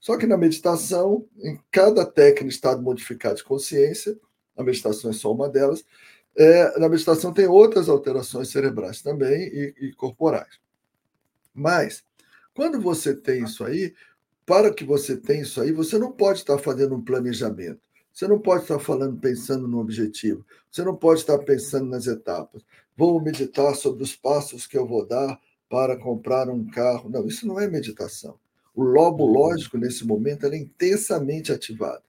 [0.00, 4.18] Só que na meditação, em cada técnica estado modificado de consciência,
[4.56, 5.84] a meditação é só uma delas,
[6.36, 10.58] é, na meditação tem outras alterações cerebrais também e, e, corporais.
[11.52, 12.02] Mas,
[12.54, 13.94] quando você tem isso aí,
[14.50, 17.78] para que você tenha isso aí, você não pode estar fazendo um planejamento.
[18.12, 20.44] Você não pode estar falando, pensando no objetivo.
[20.68, 22.64] Você não pode estar pensando nas etapas.
[22.96, 27.08] Vou meditar sobre os passos que eu vou dar para comprar um carro.
[27.08, 28.40] Não, isso não é meditação.
[28.74, 29.34] O lobo uhum.
[29.34, 32.02] lógico, nesse momento, é intensamente ativado.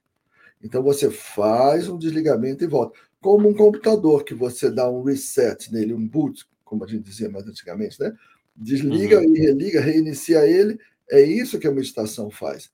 [0.60, 2.98] Então, você faz um desligamento e volta.
[3.20, 7.30] Como um computador, que você dá um reset nele, um boot, como a gente dizia
[7.30, 8.12] mais antigamente, né?
[8.56, 9.32] Desliga uhum.
[9.32, 10.76] e religa, reinicia ele.
[11.10, 12.70] É isso que a meditação faz.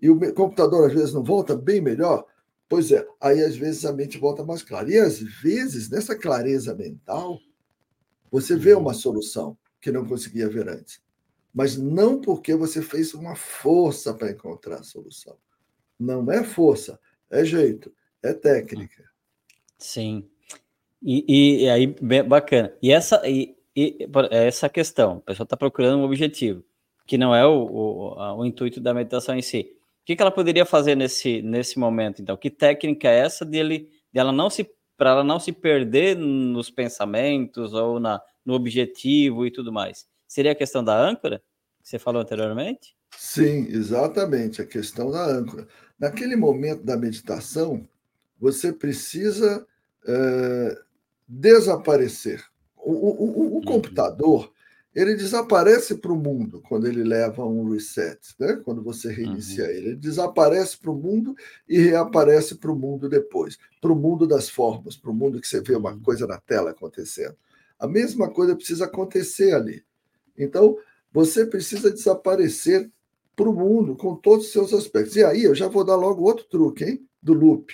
[0.00, 2.24] E o computador, às vezes, não volta bem melhor?
[2.68, 4.90] Pois é, aí às vezes a mente volta mais clara.
[4.90, 7.40] E às vezes, nessa clareza mental,
[8.30, 8.82] você vê uhum.
[8.82, 11.00] uma solução que não conseguia ver antes.
[11.54, 15.36] mas não porque você fez uma força para encontrar a solução.
[15.98, 19.04] Não é força, é jeito, é técnica.
[19.78, 20.28] Sim.
[21.02, 21.86] E, e aí,
[22.22, 22.72] bacana.
[22.82, 26.62] E essa, e, e, essa questão, a pessoa está procurando um objetivo,
[27.08, 29.74] que não é o, o, o, intuito da meditação em si.
[30.02, 32.36] O que, que ela poderia fazer nesse, nesse momento, então?
[32.36, 36.70] Que técnica é essa dele, de ela não se para ela não se perder nos
[36.70, 40.06] pensamentos ou na, no objetivo e tudo mais?
[40.26, 41.40] Seria a questão da âncora,
[41.82, 42.94] que você falou anteriormente?
[43.16, 45.66] Sim, exatamente, a questão da âncora.
[45.98, 47.88] Naquele momento da meditação,
[48.38, 49.66] você precisa
[50.06, 50.78] é,
[51.26, 52.44] desaparecer.
[52.76, 53.62] O, o, o, o uhum.
[53.62, 54.52] computador
[54.98, 58.60] ele desaparece para o mundo quando ele leva um reset, né?
[58.64, 59.70] quando você reinicia uhum.
[59.70, 59.86] ele.
[59.90, 61.36] Ele desaparece para o mundo
[61.68, 65.46] e reaparece para o mundo depois para o mundo das formas, para o mundo que
[65.46, 66.00] você vê uma uhum.
[66.00, 67.36] coisa na tela acontecendo.
[67.78, 69.84] A mesma coisa precisa acontecer ali.
[70.36, 70.76] Então,
[71.12, 72.90] você precisa desaparecer
[73.36, 75.14] para o mundo com todos os seus aspectos.
[75.14, 77.08] E aí, eu já vou dar logo outro truque, hein?
[77.22, 77.72] Do loop,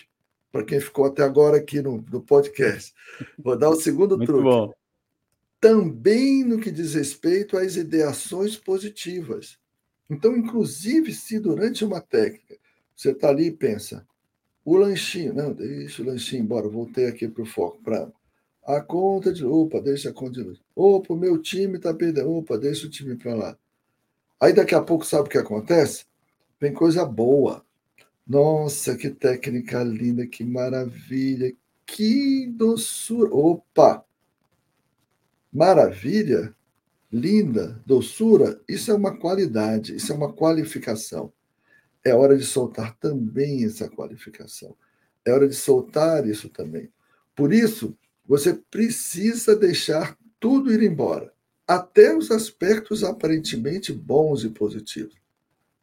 [0.52, 2.92] para quem ficou até agora aqui no, no podcast.
[3.38, 4.44] Vou dar o segundo Muito truque.
[4.44, 4.83] Bom
[5.64, 9.58] também no que diz respeito às ideações positivas.
[10.10, 12.58] Então, inclusive, se durante uma técnica
[12.94, 14.06] você está ali e pensa,
[14.62, 18.12] o lanchinho, não, deixa o lanchinho embora, voltei aqui para o foco, para
[18.66, 20.60] a conta de, opa, deixa a conta de luz.
[20.76, 23.58] Opa, o meu time está perdendo, opa, deixa o time para lá.
[24.38, 26.04] Aí daqui a pouco, sabe o que acontece?
[26.60, 27.64] Vem coisa boa.
[28.26, 31.54] Nossa, que técnica linda, que maravilha,
[31.86, 33.34] que doçura.
[33.34, 34.04] Opa,
[35.54, 36.52] maravilha,
[37.12, 41.32] linda, doçura, isso é uma qualidade, isso é uma qualificação.
[42.04, 44.76] É hora de soltar também essa qualificação.
[45.24, 46.90] É hora de soltar isso também.
[47.36, 51.32] Por isso, você precisa deixar tudo ir embora,
[51.66, 55.14] até os aspectos aparentemente bons e positivos,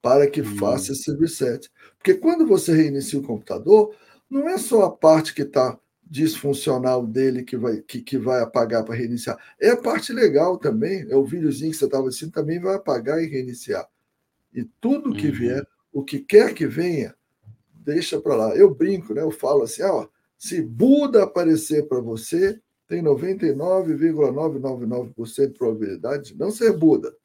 [0.02, 0.58] para que hum.
[0.58, 1.72] faça esse reset.
[1.98, 3.96] Porque quando você reinicia o computador,
[4.30, 5.80] não é só a parte que está
[6.12, 9.40] disfuncional dele que vai, que, que vai apagar para reiniciar.
[9.58, 13.24] É a parte legal também, é o videozinho que você estava assistindo, também vai apagar
[13.24, 13.88] e reiniciar.
[14.54, 15.34] E tudo que uhum.
[15.34, 17.16] vier, o que quer que venha,
[17.74, 18.54] deixa para lá.
[18.58, 19.22] Eu brinco, né?
[19.22, 20.06] Eu falo assim, ó,
[20.38, 27.16] se Buda aparecer para você, tem 99,999% de probabilidade de não ser Buda.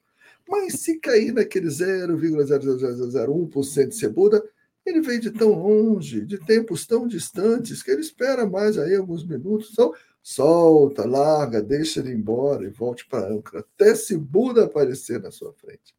[0.49, 4.41] Mas se cair naquele 0,0001% de ser Buda,
[4.87, 9.27] ele vem de tão longe, de tempos tão distantes, que ele espera mais aí alguns
[9.27, 9.71] minutos.
[9.73, 15.21] Então, solta, larga, deixa ele embora e volte para a âncora, até se Buda aparecer
[15.21, 15.95] na sua frente.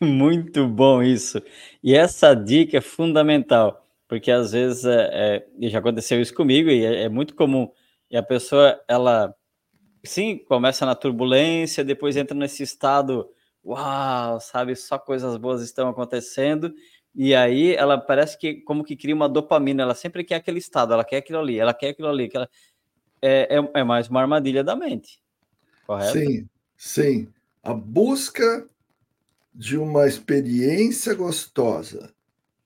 [0.00, 1.42] Muito bom isso.
[1.82, 6.84] E essa dica é fundamental, porque às vezes é, é, já aconteceu isso comigo e
[6.84, 7.70] é, é muito comum.
[8.10, 9.34] E a pessoa, ela,
[10.04, 13.28] sim, começa na turbulência, depois entra nesse estado,
[13.64, 16.72] uau, sabe, só coisas boas estão acontecendo,
[17.14, 20.92] e aí ela parece que como que cria uma dopamina, ela sempre quer aquele estado,
[20.92, 22.48] ela quer aquilo ali, ela quer aquilo ali, aquela...
[23.20, 25.22] é, é, é mais uma armadilha da mente,
[25.86, 26.18] correto?
[26.18, 27.28] Sim, sim.
[27.62, 28.66] A busca
[29.54, 32.12] de uma experiência gostosa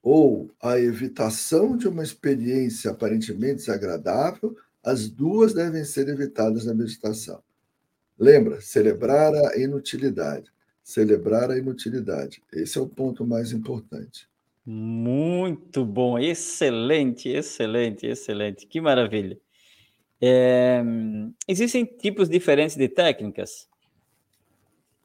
[0.03, 7.43] ou a evitação de uma experiência aparentemente desagradável, as duas devem ser evitadas na meditação.
[8.17, 10.49] Lembra, celebrar a inutilidade.
[10.83, 12.41] Celebrar a inutilidade.
[12.53, 14.29] Esse é o ponto mais importante.
[14.69, 19.39] Muito bom, excelente, excelente, excelente, que maravilha.
[20.21, 20.83] É,
[21.47, 23.69] existem tipos diferentes de técnicas?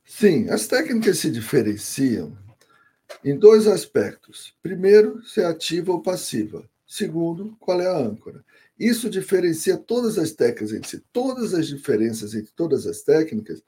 [0.03, 2.35] Sim, as técnicas se diferenciam
[3.23, 4.55] em dois aspectos.
[4.63, 6.67] Primeiro, se é ativa ou passiva.
[6.87, 8.43] Segundo, qual é a âncora.
[8.79, 11.03] Isso diferencia todas as técnicas entre si.
[11.13, 13.63] Todas as diferenças entre todas as técnicas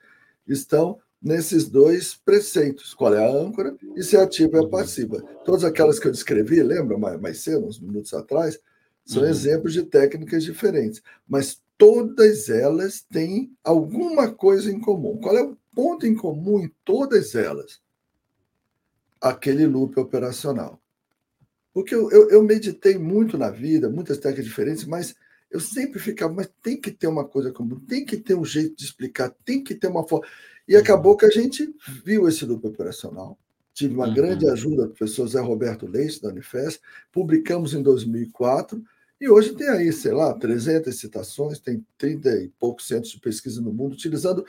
[0.47, 5.21] estão nesses dois preceitos, qual é a âncora e se é ativa ou é passiva.
[5.45, 8.59] Todas aquelas que eu descrevi, lembra mais, mais cedo, uns minutos atrás,
[9.05, 9.29] são uhum.
[9.29, 15.17] exemplos de técnicas diferentes, mas todas elas têm alguma coisa em comum.
[15.17, 17.81] Qual é o ponto em comum em todas elas?
[19.21, 20.81] Aquele loop operacional.
[21.73, 25.15] Porque eu, eu, eu meditei muito na vida, muitas técnicas diferentes, mas
[25.49, 28.75] eu sempre ficava, mas tem que ter uma coisa comum, tem que ter um jeito
[28.75, 30.27] de explicar, tem que ter uma forma.
[30.67, 31.73] E acabou que a gente
[32.05, 33.37] viu esse loop operacional.
[33.73, 34.13] Tive uma uhum.
[34.13, 36.79] grande ajuda do professor Zé Roberto Leite, da Unifes,
[37.11, 38.81] publicamos em 2004,
[39.19, 43.61] e hoje tem aí, sei lá, 300 citações, tem 30 e poucos centros de pesquisa
[43.61, 44.45] no mundo utilizando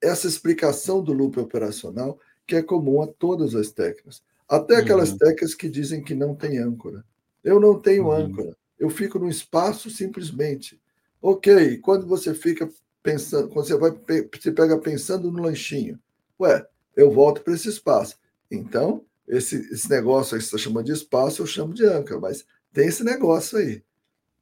[0.00, 4.22] essa explicação do loop operacional, que é comum a todas as técnicas.
[4.48, 5.18] Até aquelas uhum.
[5.18, 7.04] técnicas que dizem que não tem âncora.
[7.42, 8.12] Eu não tenho uhum.
[8.12, 10.80] âncora, eu fico no espaço simplesmente.
[11.20, 12.70] Ok, quando você fica
[13.08, 13.90] pensando, quando você vai
[14.38, 15.98] se pega pensando no lanchinho.
[16.38, 18.16] Ué, eu volto para esse espaço.
[18.50, 22.20] Então, esse, esse negócio aí que você está chamando de espaço, eu chamo de âncora,
[22.20, 23.82] mas tem esse negócio aí.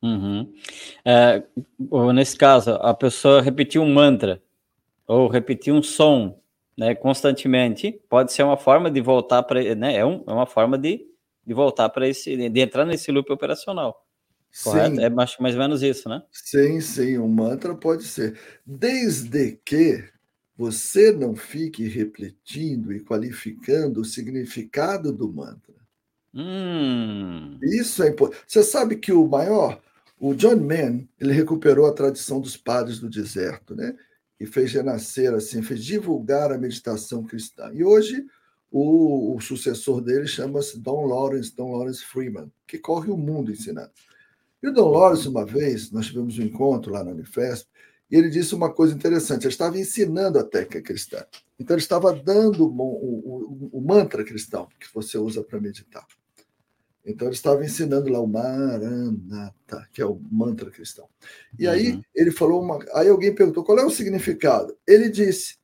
[0.03, 0.53] Uhum.
[1.05, 1.43] É,
[2.13, 4.43] nesse caso, a pessoa repetir um mantra
[5.07, 6.41] ou repetir um som
[6.77, 10.77] né, constantemente, pode ser uma forma de voltar para, né, é, um, é uma forma
[10.77, 11.07] de,
[11.47, 14.06] de voltar para esse, de entrar nesse loop operacional.
[14.63, 14.97] Correto?
[14.97, 15.03] Sim.
[15.03, 16.23] É mais, mais ou menos isso, né?
[16.33, 18.39] Sim, sim, um mantra pode ser.
[18.65, 20.05] Desde que
[20.57, 25.75] você não fique repetindo e qualificando o significado do mantra.
[26.35, 27.59] Hum.
[27.63, 28.43] Isso é importante.
[28.47, 29.81] Você sabe que o maior,
[30.19, 33.95] o John Mann, ele recuperou a tradição dos padres do deserto, né?
[34.39, 37.71] E fez renascer, assim, fez divulgar a meditação cristã.
[37.73, 38.27] E hoje
[38.71, 43.91] o, o sucessor dele chama-se Don Lawrence, Don Lawrence Freeman, que corre o mundo ensinando.
[44.67, 47.69] E o Lawrence, uma vez, nós tivemos um encontro lá na Unifesp,
[48.11, 51.25] e ele disse uma coisa interessante: ele estava ensinando a técnica cristã.
[51.59, 56.05] Então, ele estava dando o, o, o mantra cristão que você usa para meditar.
[57.05, 61.09] Então, ele estava ensinando lá o Maranata, que é o mantra cristão.
[61.57, 62.03] E aí, uhum.
[62.13, 62.79] ele falou uma.
[62.93, 64.77] Aí, alguém perguntou qual é o significado.
[64.87, 65.57] Ele disse,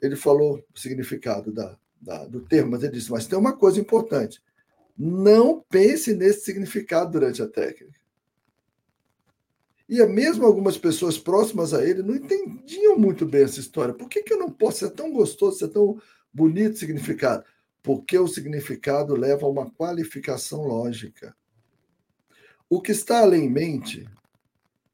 [0.00, 3.80] ele falou o significado da, da, do termo, mas ele disse: mas tem uma coisa
[3.80, 4.42] importante.
[4.96, 8.01] Não pense nesse significado durante a técnica.
[9.92, 13.92] E mesmo algumas pessoas próximas a ele não entendiam muito bem essa história.
[13.92, 16.00] Por que, que eu não posso ser tão gostoso, ser tão
[16.32, 17.44] bonito significado?
[17.82, 21.36] Porque o significado leva a uma qualificação lógica.
[22.70, 24.08] O que está além mente,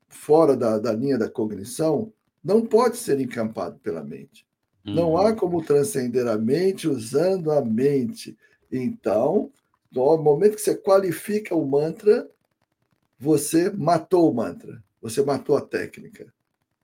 [0.08, 4.44] fora da, da linha da cognição, não pode ser encampado pela mente.
[4.84, 4.94] Uhum.
[4.94, 5.36] Não há uhum.
[5.36, 8.36] como transcender a mente usando a mente.
[8.68, 9.52] Então,
[9.92, 12.28] no momento que você qualifica o mantra,
[13.16, 16.32] você matou o mantra, você matou a técnica.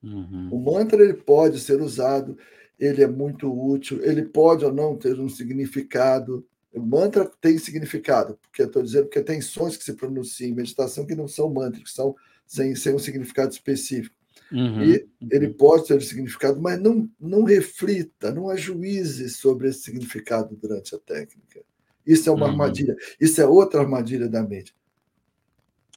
[0.02, 0.48] Uhum.
[0.50, 2.36] O mantra ele pode ser usado,
[2.78, 6.46] ele é muito útil, ele pode ou não ter um significado.
[6.72, 10.54] O mantra tem significado, porque eu estou dizendo que tem sons que se pronunciam em
[10.54, 12.14] meditação que não são mantras, que são
[12.46, 14.14] sem, sem um significado específico.
[14.52, 14.84] Uhum.
[14.84, 20.54] E ele pode ter um significado, mas não, não reflita, não ajuize sobre esse significado
[20.56, 21.62] durante a técnica.
[22.06, 22.52] Isso é uma uhum.
[22.52, 24.74] armadilha, isso é outra armadilha da mente.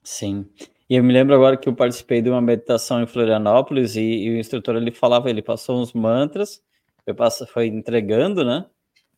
[0.03, 0.45] Sim.
[0.89, 4.29] E eu me lembro agora que eu participei de uma meditação em Florianópolis e, e
[4.31, 6.61] o instrutor ele falava, ele passou uns mantras,
[7.03, 8.65] foi, passo, foi entregando, né?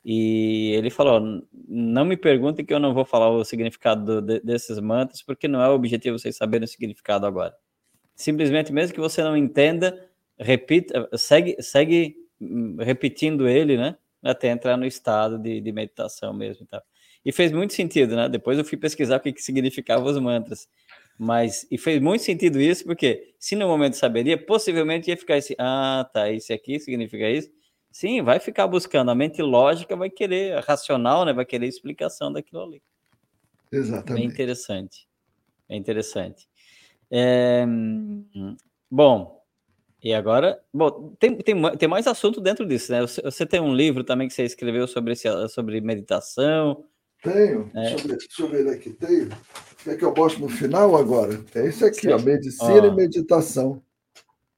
[0.04, 4.80] E ele falou: não me perguntem que eu não vou falar o significado de, desses
[4.80, 7.56] mantras, porque não é o objetivo vocês saberem o significado agora.
[8.16, 13.98] Simplesmente, mesmo que você não entenda, repita, segue, segue hum, repetindo ele, né?
[14.24, 16.66] Até entrar no estado de, de meditação mesmo.
[16.66, 16.82] Tá?
[17.24, 18.28] E fez muito sentido, né?
[18.30, 20.68] Depois eu fui pesquisar o que, que significavam os mantras.
[21.22, 25.54] Mas, e fez muito sentido isso, porque se no momento saberia, possivelmente ia ficar esse,
[25.60, 27.50] ah, tá, esse aqui significa isso.
[27.92, 29.12] Sim, vai ficar buscando.
[29.12, 31.34] A mente lógica vai querer, a racional, né?
[31.34, 32.82] Vai querer explicação daquilo ali.
[33.70, 34.14] Exatamente.
[34.14, 35.10] Bem interessante.
[35.68, 36.48] Bem interessante.
[37.12, 37.66] É,
[38.90, 39.44] bom,
[40.02, 43.02] e agora, bom, tem, tem, tem mais assunto dentro disso, né?
[43.02, 46.86] Você, você tem um livro também que você escreveu sobre, esse, sobre meditação,
[47.24, 47.70] tenho.
[47.76, 47.82] É.
[47.82, 48.90] Deixa, eu ver, deixa eu ver aqui.
[48.92, 49.30] Tenho.
[49.84, 51.40] Quer que eu mostre no final agora?
[51.56, 52.86] É isso aqui, ó, medicina ó.
[52.88, 53.82] e meditação.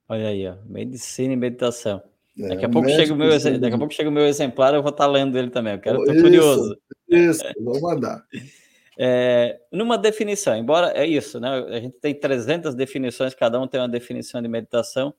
[0.10, 2.02] Olha aí, ó, medicina e meditação.
[2.40, 4.82] É, daqui, a pouco chega o meu, daqui a pouco chega o meu exemplar, eu
[4.82, 5.74] vou estar lendo ele também.
[5.74, 6.78] Eu quero, tô isso, curioso.
[7.10, 8.26] Isso, vou mandar.
[9.04, 11.50] É, numa definição, embora é isso, né?
[11.50, 15.12] A gente tem 300 definições, cada um tem uma definição de meditação,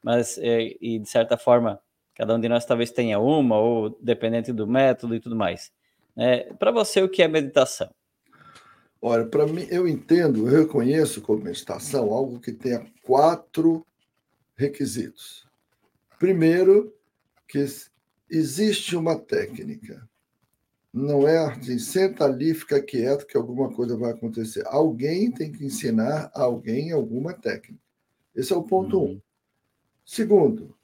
[0.00, 1.80] mas é, e de certa forma
[2.14, 5.72] cada um de nós talvez tenha uma ou dependente do método e tudo mais.
[6.16, 7.90] É, para você, o que é meditação?
[9.00, 13.84] Olha, para mim, eu entendo, eu reconheço como meditação algo que tenha quatro
[14.56, 15.46] requisitos.
[16.18, 16.94] Primeiro,
[17.46, 17.66] que
[18.30, 20.08] existe uma técnica.
[20.92, 24.62] Não é assim, senta ali, fica quieto que alguma coisa vai acontecer.
[24.66, 27.82] Alguém tem que ensinar a alguém alguma técnica.
[28.34, 29.12] Esse é o ponto uhum.
[29.12, 29.20] um.
[30.04, 30.76] Segundo,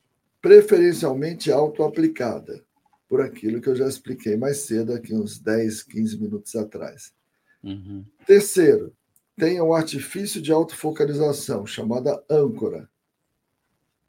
[0.43, 2.65] preferencialmente auto-aplicada
[3.11, 7.13] por aquilo que eu já expliquei mais cedo, aqui uns 10, 15 minutos atrás.
[7.61, 8.05] Uhum.
[8.25, 8.95] Terceiro,
[9.37, 12.89] tenha um artifício de autofocalização, chamada âncora.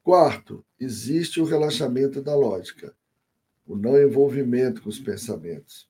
[0.04, 2.94] Quarto, existe o relaxamento da lógica,
[3.66, 5.90] o não envolvimento com os pensamentos.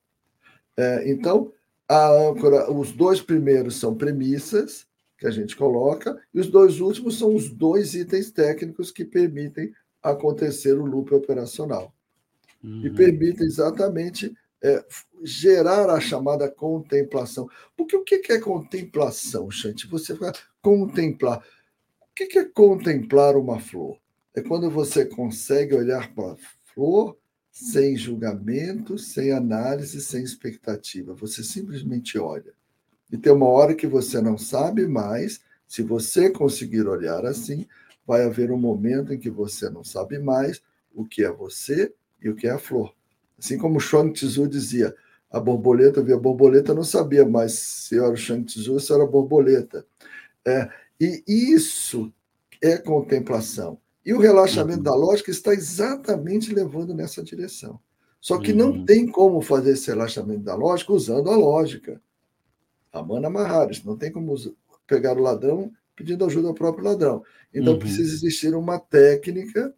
[0.74, 1.52] É, então,
[1.86, 4.86] a âncora, os dois primeiros são premissas
[5.18, 9.70] que a gente coloca, e os dois últimos são os dois itens técnicos que permitem
[10.02, 11.94] acontecer o loop operacional
[12.62, 12.86] uhum.
[12.86, 14.84] e permite exatamente é,
[15.22, 17.48] gerar a chamada contemplação.
[17.76, 19.86] Porque o que é contemplação, Chante?
[19.88, 21.38] Você vai contemplar.
[22.00, 23.98] O que é contemplar uma flor?
[24.34, 26.36] É quando você consegue olhar para a
[26.74, 27.18] flor
[27.50, 31.12] sem julgamento, sem análise, sem expectativa.
[31.14, 32.54] Você simplesmente olha.
[33.10, 35.40] E tem uma hora que você não sabe mais.
[35.66, 37.66] Se você conseguir olhar assim,
[38.06, 40.62] vai haver um momento em que você não sabe mais
[40.94, 41.92] o que é você
[42.22, 42.94] e o que é a flor.
[43.38, 44.94] Assim como Chuang Tzu dizia,
[45.30, 48.80] a borboleta, eu vi a borboleta, não sabia mais se era o Shang Tzu ou
[48.80, 49.86] se era a borboleta.
[50.46, 50.68] É,
[51.00, 52.12] e isso
[52.60, 53.78] é contemplação.
[54.04, 54.84] E o relaxamento uhum.
[54.84, 57.80] da lógica está exatamente levando nessa direção.
[58.20, 58.58] Só que uhum.
[58.58, 62.00] não tem como fazer esse relaxamento da lógica usando a lógica.
[62.92, 64.34] A mana Maharis, não tem como
[64.86, 67.24] pegar o ladrão pedindo ajuda ao próprio ladrão.
[67.54, 67.78] Então uhum.
[67.78, 69.74] precisa existir uma técnica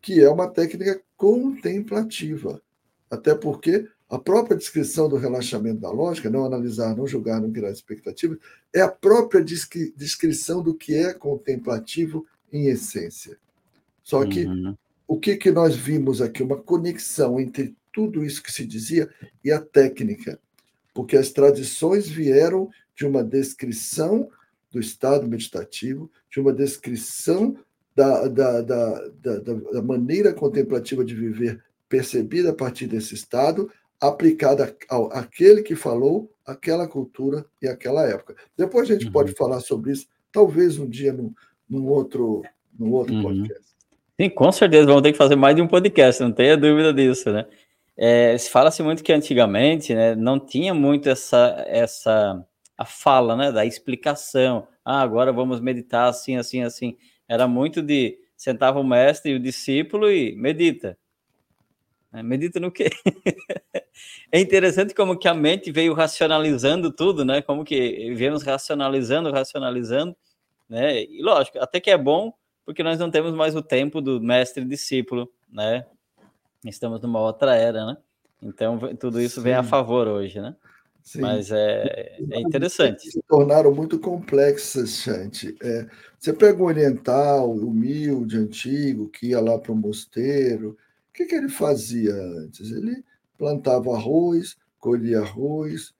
[0.00, 2.62] que é uma técnica contemplativa.
[3.10, 7.70] Até porque a própria descrição do relaxamento da lógica, não analisar, não julgar, não criar
[7.70, 8.38] expectativas,
[8.74, 13.36] é a própria descrição do que é contemplativo em essência.
[14.02, 14.74] Só que uhum.
[15.06, 16.42] o que, que nós vimos aqui?
[16.42, 19.10] Uma conexão entre tudo isso que se dizia
[19.44, 20.40] e a técnica.
[20.94, 24.30] Porque as tradições vieram de uma descrição
[24.70, 27.58] do estado meditativo, de uma descrição
[27.94, 29.08] da, da, da,
[29.72, 33.70] da, maneira contemplativa de viver percebida a partir desse estado,
[34.00, 38.36] aplicada ao, àquele que falou, aquela cultura e aquela época.
[38.56, 39.12] Depois a gente uhum.
[39.12, 41.32] pode falar sobre isso, talvez um dia num,
[41.68, 42.42] num outro,
[42.78, 43.22] num outro uhum.
[43.22, 43.70] podcast.
[44.20, 47.30] Sim, com certeza vamos ter que fazer mais de um podcast, não tenha dúvida disso,
[47.30, 47.46] né?
[47.96, 52.42] É, se fala-se muito que antigamente né, não tinha muito essa, essa
[52.78, 54.66] a fala, né, da explicação.
[54.82, 56.96] Ah, agora vamos meditar assim, assim, assim.
[57.30, 60.98] Era muito de sentava o mestre e o discípulo e medita.
[62.12, 62.90] É, medita no quê?
[64.32, 67.40] é interessante como que a mente veio racionalizando tudo, né?
[67.40, 70.16] Como que viemos racionalizando, racionalizando,
[70.68, 71.04] né?
[71.04, 72.32] E lógico, até que é bom,
[72.66, 75.86] porque nós não temos mais o tempo do mestre e discípulo, né?
[76.64, 77.96] Estamos numa outra era, né?
[78.42, 79.42] Então tudo isso Sim.
[79.42, 80.56] vem a favor hoje, né?
[81.02, 81.20] Sim.
[81.20, 83.10] Mas é, é interessante.
[83.10, 85.56] Se tornaram muito complexas, Chante.
[85.62, 85.86] É,
[86.18, 90.76] você pega um oriental, humilde, antigo, que ia lá para o mosteiro,
[91.08, 92.70] o que, que ele fazia antes?
[92.70, 93.04] Ele
[93.36, 95.94] plantava arroz, colhia arroz,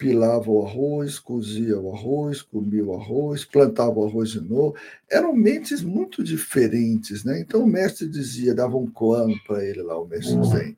[0.00, 4.74] pilava o arroz, cozia o arroz, comia o arroz, plantava o arroz de novo.
[5.10, 7.38] Eram mentes muito diferentes, né?
[7.38, 10.76] Então o mestre dizia, dava um koan para ele lá, o mestre Zen.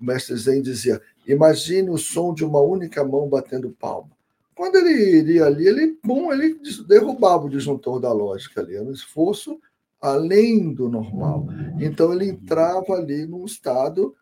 [0.00, 4.10] O mestre Zen dizia: imagine o som de uma única mão batendo palma.
[4.54, 8.76] Quando ele iria ali, ele, bom, ele derrubava o disjuntor da lógica ali.
[8.76, 9.58] Era um esforço
[10.00, 11.46] além do normal.
[11.80, 14.14] Então ele entrava ali num estado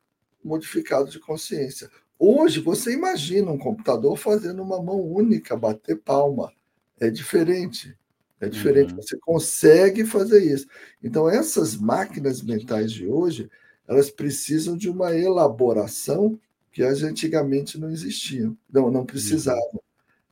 [0.45, 1.91] modificado de consciência.
[2.19, 6.53] Hoje você imagina um computador fazendo uma mão única, bater palma.
[6.99, 7.97] É diferente.
[8.39, 8.93] É diferente.
[8.93, 9.03] Uhum.
[9.03, 10.67] Você consegue fazer isso.
[11.03, 13.51] Então essas máquinas mentais de hoje,
[13.89, 16.39] elas precisam de uma elaboração
[16.73, 18.57] que antigamente não existiam.
[18.73, 19.81] Não, não precisavam.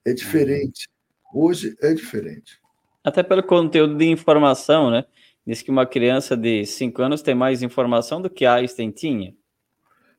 [0.04, 0.88] É diferente.
[1.32, 2.58] Hoje é diferente.
[3.02, 5.04] Até pelo conteúdo de informação, né?
[5.46, 9.34] Diz que uma criança de 5 anos tem mais informação do que Einstein tinha.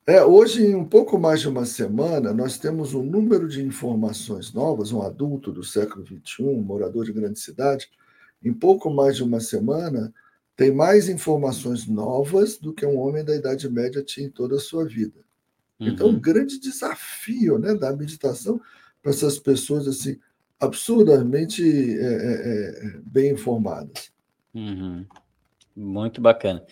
[0.07, 4.51] É, hoje, em um pouco mais de uma semana, nós temos um número de informações
[4.51, 7.88] novas, um adulto do século XXI, morador de grande cidade,
[8.43, 10.11] em pouco mais de uma semana,
[10.55, 14.59] tem mais informações novas do que um homem da Idade Média tinha em toda a
[14.59, 15.20] sua vida.
[15.80, 15.88] Uhum.
[15.88, 18.59] Então, um grande desafio né, da meditação
[19.01, 20.19] para essas pessoas assim
[20.59, 24.11] absurdamente é, é, é bem informadas.
[24.53, 25.05] Uhum.
[25.75, 26.63] Muito bacana.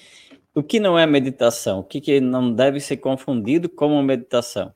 [0.53, 1.80] O que não é meditação?
[1.80, 4.74] O que, que não deve ser confundido como meditação?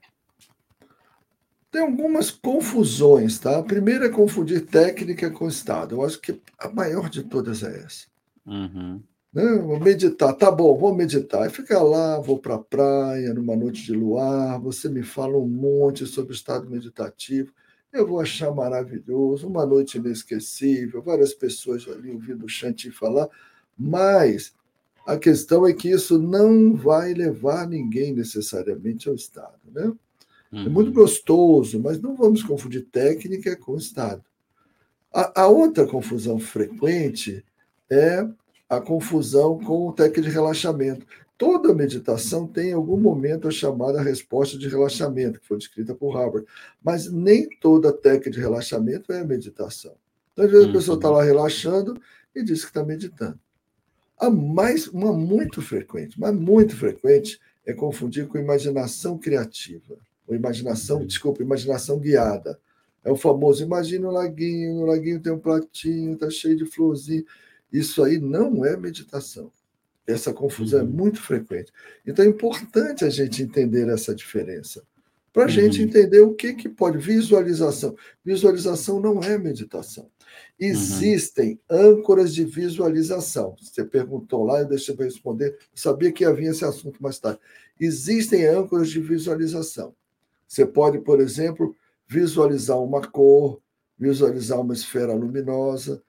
[1.71, 3.57] Tem algumas confusões, tá?
[3.57, 5.95] A primeira é confundir técnica com estado.
[5.95, 8.07] Eu acho que a maior de todas é essa.
[8.45, 9.01] Uhum.
[9.33, 9.43] Né?
[9.59, 11.47] Vou meditar, tá bom, vou meditar.
[11.47, 15.47] E fica lá, vou para a praia, numa noite de luar, você me fala um
[15.47, 17.53] monte sobre o estado meditativo
[17.93, 23.27] eu vou achar maravilhoso, uma noite inesquecível, várias pessoas ali ouvindo o Chanti falar,
[23.77, 24.53] mas
[25.05, 29.59] a questão é que isso não vai levar ninguém necessariamente ao Estado.
[29.73, 29.91] Né?
[30.51, 30.65] Uhum.
[30.65, 30.93] É muito uhum.
[30.93, 34.23] gostoso, mas não vamos confundir técnica com Estado.
[35.13, 37.43] A, a outra confusão frequente
[37.89, 38.25] é
[38.71, 41.05] a confusão com o técnico de relaxamento.
[41.37, 46.15] Toda meditação tem em algum momento a chamada resposta de relaxamento, que foi descrita por
[46.15, 46.47] Harvard.
[46.81, 49.93] Mas nem toda técnica de relaxamento é meditação.
[50.31, 52.01] Então, às vezes a pessoa está lá relaxando
[52.33, 53.37] e diz que está meditando.
[54.17, 59.97] A mais, uma muito frequente, mas muito frequente, é confundir com imaginação criativa.
[60.25, 61.05] Ou imaginação, uhum.
[61.05, 62.57] desculpa, imaginação guiada.
[63.03, 67.25] É o famoso, imagina um laguinho, no laguinho tem um platinho, está cheio de florzinha.
[67.71, 69.51] Isso aí não é meditação
[70.05, 70.89] Essa confusão é uhum.
[70.89, 71.71] é muito frequente.
[72.05, 74.83] Então é importante a gente entender essa diferença.
[75.33, 75.51] Para a uhum.
[75.51, 76.97] gente entender o que, que pode.
[76.97, 77.95] Visualização.
[78.23, 80.03] Visualização não é meditação.
[80.03, 80.09] Uhum.
[80.59, 81.91] Existem uhum.
[81.91, 83.55] âncoras de visualização.
[83.61, 85.57] Você perguntou lá, eu deixei para responder.
[85.73, 87.39] Sabia que havia esse assunto mais tarde.
[87.79, 89.95] Existem âncoras de visualização.
[90.47, 93.61] Você pode, por exemplo, visualizar uma cor,
[93.97, 96.03] visualizar uma esfera luminosa,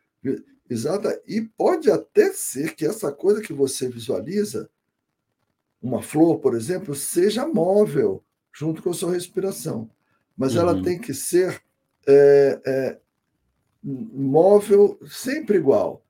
[0.73, 4.69] exata, e pode até ser que essa coisa que você visualiza,
[5.81, 9.91] uma flor, por exemplo, seja móvel junto com a sua respiração.
[10.37, 10.61] Mas uhum.
[10.61, 11.61] ela tem que ser
[12.07, 12.99] é, é,
[13.83, 16.05] móvel sempre igual,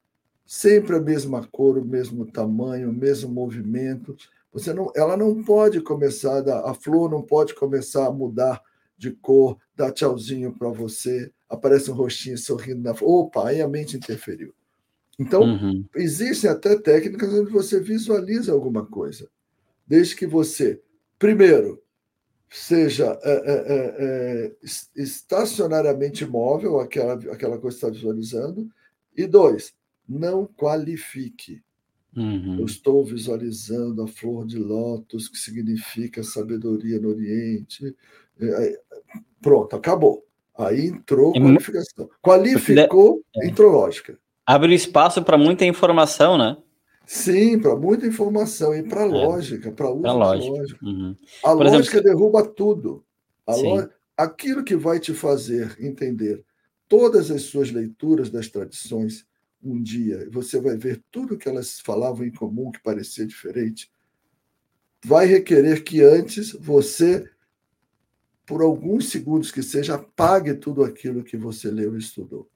[0.47, 4.15] sempre a mesma cor, o mesmo tamanho, o mesmo movimento.
[4.53, 8.63] Você não, ela não pode começar, a flor não pode começar a mudar
[9.03, 12.93] de cor, dar tchauzinho para você, aparece um rostinho sorrindo na.
[13.03, 14.55] Opa, aí a mente interferiu.
[15.19, 15.85] Então, uhum.
[15.97, 19.29] existem até técnicas onde você visualiza alguma coisa.
[19.85, 20.81] Desde que você,
[21.19, 21.83] primeiro,
[22.49, 24.53] seja é, é, é, é
[24.97, 28.71] estacionariamente móvel, aquela, aquela coisa que está visualizando,
[29.17, 29.75] e dois,
[30.09, 31.61] não qualifique.
[32.17, 32.61] Uhum.
[32.61, 37.97] Eu estou visualizando a flor de lótus, que significa sabedoria no Oriente.
[39.43, 40.25] É, pronto, acabou.
[40.57, 42.09] Aí entrou qualificação.
[42.23, 44.19] Qualificou, entrou lógica.
[44.47, 46.57] Abre espaço para muita informação, né?
[47.07, 49.07] Sim, para muita informação e para é.
[49.07, 50.53] lógica, para uso lógica.
[50.53, 50.87] lógica.
[50.87, 51.17] Uhum.
[51.45, 53.05] A Por lógica exemplo, derruba tudo.
[53.47, 53.89] Lo...
[54.17, 56.45] Aquilo que vai te fazer entender
[56.89, 59.27] todas as suas leituras das tradições
[59.63, 63.91] um dia, você vai ver tudo que elas falavam em comum que parecia diferente,
[65.05, 67.29] vai requerer que antes você,
[68.47, 72.49] por alguns segundos que seja, apague tudo aquilo que você leu e estudou.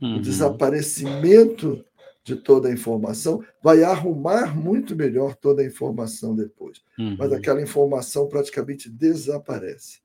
[0.00, 0.16] Uhum.
[0.16, 1.84] O desaparecimento
[2.24, 6.82] de toda a informação vai arrumar muito melhor toda a informação depois.
[6.98, 7.16] Uhum.
[7.18, 10.00] Mas aquela informação praticamente desaparece.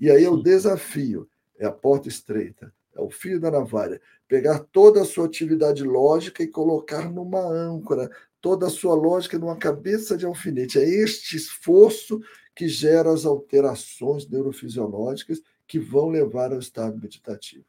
[0.00, 4.58] E aí é o desafio, é a porta estreita, é o fio da navalha, pegar
[4.58, 8.10] toda a sua atividade lógica e colocar numa âncora,
[8.40, 10.78] toda a sua lógica numa cabeça de alfinete.
[10.78, 12.20] É este esforço
[12.56, 17.64] que gera as alterações neurofisiológicas que vão levar ao estado meditativo.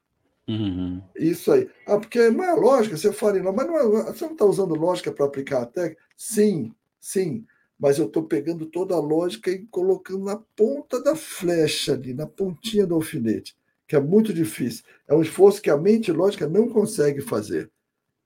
[0.47, 1.01] Uhum.
[1.15, 1.69] Isso aí.
[1.85, 4.73] Ah, porque não é lógica, você fala, não, mas não é, você não está usando
[4.73, 6.01] lógica para aplicar a técnica?
[6.15, 7.45] Sim, sim.
[7.77, 12.25] Mas eu estou pegando toda a lógica e colocando na ponta da flecha ali, na
[12.25, 13.55] pontinha do alfinete
[13.87, 14.83] que é muito difícil.
[15.07, 17.71] É um esforço que a mente lógica não consegue fazer.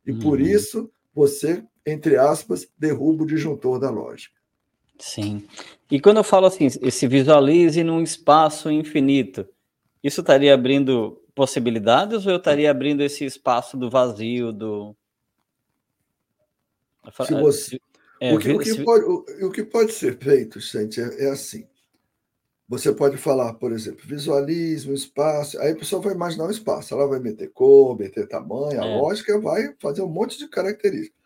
[0.06, 0.46] E por uhum.
[0.46, 4.36] isso você, entre aspas, derruba o disjuntor da lógica.
[5.02, 5.46] Sim.
[5.90, 9.48] E quando eu falo assim, se visualize num espaço infinito,
[10.04, 14.96] isso estaria abrindo possibilidades ou eu estaria abrindo esse espaço do vazio, do.
[17.26, 17.80] Se você...
[18.20, 21.30] É, o, que, o, que pode, o, o, que pode ser feito, gente, é, é
[21.32, 21.68] assim.
[22.70, 26.94] Você pode falar, por exemplo, visualize um espaço, aí a pessoa vai imaginar um espaço,
[26.94, 28.98] ela vai meter cor, meter tamanho, a é.
[28.98, 31.20] lógica vai fazer um monte de características.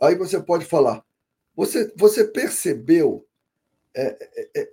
[0.00, 1.04] Aí você pode falar,
[1.54, 3.26] você, você percebeu
[3.94, 4.72] é, é, é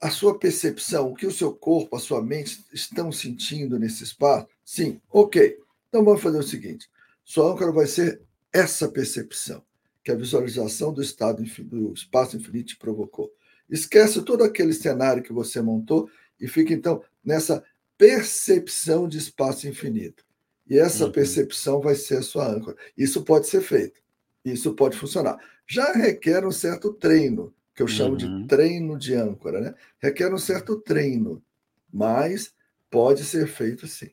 [0.00, 4.46] a sua percepção, o que o seu corpo, a sua mente estão sentindo nesse espaço?
[4.64, 5.58] Sim, ok.
[5.88, 6.88] Então vamos fazer o seguinte:
[7.24, 8.20] sua âncora vai ser
[8.52, 9.62] essa percepção,
[10.02, 13.32] que a visualização do estado do espaço infinito te provocou.
[13.68, 16.08] Esquece todo aquele cenário que você montou
[16.38, 17.64] e fica então nessa
[17.96, 20.24] percepção de espaço infinito.
[20.68, 21.12] E essa uhum.
[21.12, 22.76] percepção vai ser a sua âncora.
[22.96, 24.00] Isso pode ser feito.
[24.44, 25.38] Isso pode funcionar.
[25.66, 28.42] Já requer um certo treino, que eu chamo uhum.
[28.42, 29.74] de treino de âncora, né?
[29.98, 31.42] Requer um certo treino,
[31.92, 32.54] mas
[32.90, 34.10] pode ser feito sim.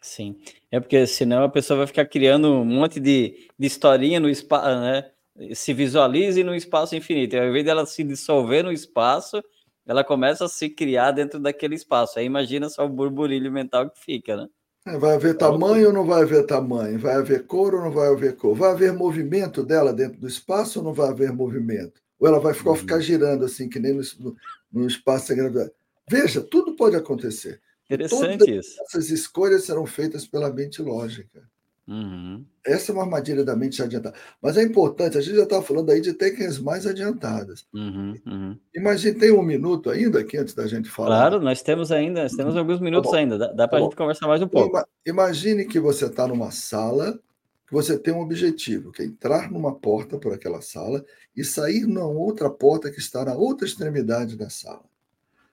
[0.00, 0.38] Sim.
[0.70, 4.66] É porque senão a pessoa vai ficar criando um monte de, de historinha no espaço,
[4.80, 5.10] né?
[5.54, 7.36] se visualize no espaço infinito.
[7.36, 9.42] Ao invés dela se dissolver no espaço,
[9.86, 12.18] ela começa a se criar dentro daquele espaço.
[12.18, 14.48] Aí imagina só o burburilho mental que fica, né?
[14.86, 16.98] É, vai haver tamanho ou não vai haver tamanho?
[16.98, 18.54] Vai haver cor ou não vai haver cor?
[18.54, 22.02] Vai haver movimento dela dentro do espaço ou não vai haver movimento?
[22.18, 22.76] Ou ela vai ficar, uhum.
[22.76, 24.36] ficar girando assim, que nem no,
[24.70, 25.72] no espaço gravidade?
[26.08, 27.60] Veja, tudo pode acontecer.
[27.86, 28.82] Interessante Todas isso.
[28.82, 31.48] Essas escolhas serão feitas pela mente lógica.
[31.86, 32.44] Uhum.
[32.64, 34.16] Essa é uma armadilha da mente adiantada.
[34.40, 37.66] Mas é importante, a gente já está falando aí de técnicas mais adiantadas.
[37.74, 38.58] Uhum, uhum.
[38.74, 41.28] Imagine, tem um minuto ainda aqui antes da gente falar.
[41.28, 43.38] Claro, nós temos ainda, nós temos alguns tá minutos tá ainda.
[43.38, 44.82] Dá, dá para a tá gente conversar mais um pouco.
[45.04, 47.18] Imagine que você está numa sala,
[47.66, 51.04] que você tem um objetivo, que é entrar numa porta por aquela sala
[51.36, 54.84] e sair numa outra porta que está na outra extremidade da sala.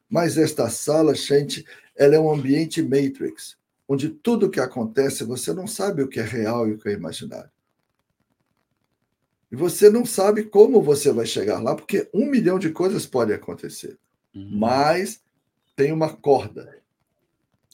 [0.09, 1.65] Mas esta sala, gente,
[1.95, 3.59] ela é um ambiente matrix
[3.91, 6.93] onde tudo que acontece você não sabe o que é real e o que é
[6.93, 7.51] imaginário.
[9.51, 13.35] E você não sabe como você vai chegar lá, porque um milhão de coisas podem
[13.35, 13.99] acontecer.
[14.33, 14.59] Uhum.
[14.59, 15.21] Mas
[15.75, 16.81] tem uma corda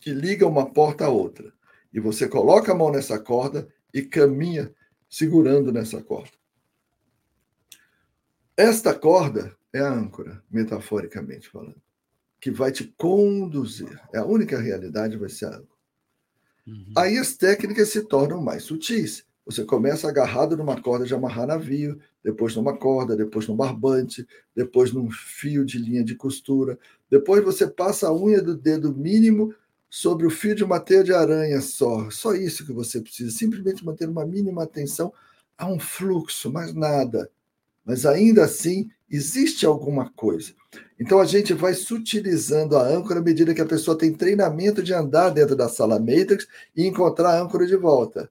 [0.02, 1.54] que liga uma porta à outra.
[1.94, 4.74] E você coloca a mão nessa corda e caminha
[5.08, 6.36] segurando nessa corda.
[8.58, 11.80] Esta corda é a âncora, metaforicamente falando,
[12.42, 14.02] que vai te conduzir.
[14.12, 15.77] É a única realidade, vai ser a âncora.
[16.68, 16.94] Uhum.
[16.98, 19.26] Aí as técnicas se tornam mais sutis.
[19.46, 24.92] Você começa agarrado numa corda de amarrar navio, depois numa corda, depois num barbante, depois
[24.92, 26.78] num fio de linha de costura.
[27.10, 29.56] Depois você passa a unha do dedo mínimo
[29.90, 32.10] sobre o fio de uma teia de aranha só.
[32.10, 33.32] Só isso que você precisa.
[33.32, 35.14] Simplesmente manter uma mínima atenção
[35.58, 37.32] a um fluxo, mais nada.
[37.88, 40.54] Mas ainda assim, existe alguma coisa.
[41.00, 44.94] Então a gente vai sutilizando a âncora à medida que a pessoa tem treinamento de
[44.94, 48.30] andar dentro da sala Matrix e encontrar a âncora de volta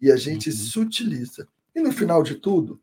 [0.00, 0.56] e a gente uhum.
[0.56, 1.48] sutiliza.
[1.74, 2.78] E no final de tudo,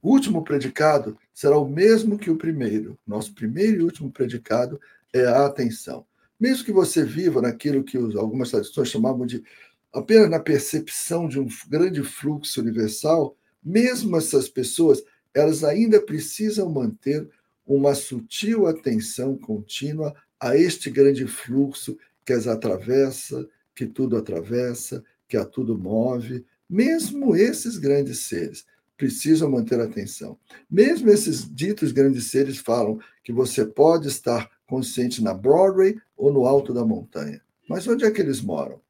[0.00, 2.98] o último predicado será o mesmo que o primeiro.
[3.06, 4.80] Nosso primeiro e último predicado
[5.12, 6.06] é a atenção.
[6.40, 9.44] Mesmo que você viva naquilo que algumas tradições chamavam de
[9.92, 15.02] apenas na percepção de um grande fluxo universal, mesmo essas pessoas,
[15.36, 17.28] elas ainda precisam manter
[17.66, 25.36] uma sutil atenção contínua a este grande fluxo que as atravessa, que tudo atravessa, que
[25.36, 28.64] a tudo move, mesmo esses grandes seres
[28.96, 30.38] precisam manter atenção.
[30.70, 36.46] Mesmo esses ditos grandes seres falam que você pode estar consciente na Broadway ou no
[36.46, 37.42] alto da montanha.
[37.68, 38.80] Mas onde é que eles moram?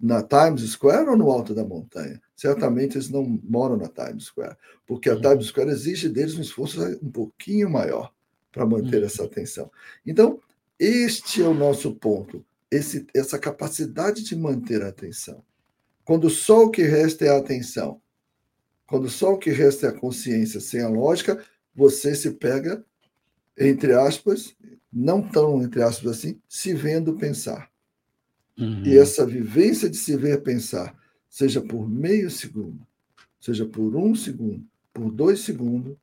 [0.00, 2.20] Na, Times Square ou no alto da montanha?
[2.34, 5.20] Certamente eles não moram na Times Square, porque a uhum.
[5.20, 8.12] Times Square exige deles um esforço um pouquinho maior
[8.52, 9.06] para manter uhum.
[9.06, 9.70] essa atenção.
[10.06, 10.40] Então,
[10.78, 15.42] este é o nosso ponto, esse, essa capacidade de manter a atenção.
[16.04, 18.00] Quando só o que resta é a atenção,
[18.86, 21.42] quando só o que resta é a consciência sem a lógica,
[21.74, 22.84] você se pega,
[23.58, 24.54] entre aspas,
[24.92, 27.70] não tão entre aspas assim, se vendo pensar.
[28.58, 28.82] Uhum.
[28.84, 30.96] E essa vivência de se ver pensar,
[31.28, 32.86] seja por meio segundo,
[33.40, 35.96] seja por um segundo, por dois segundos,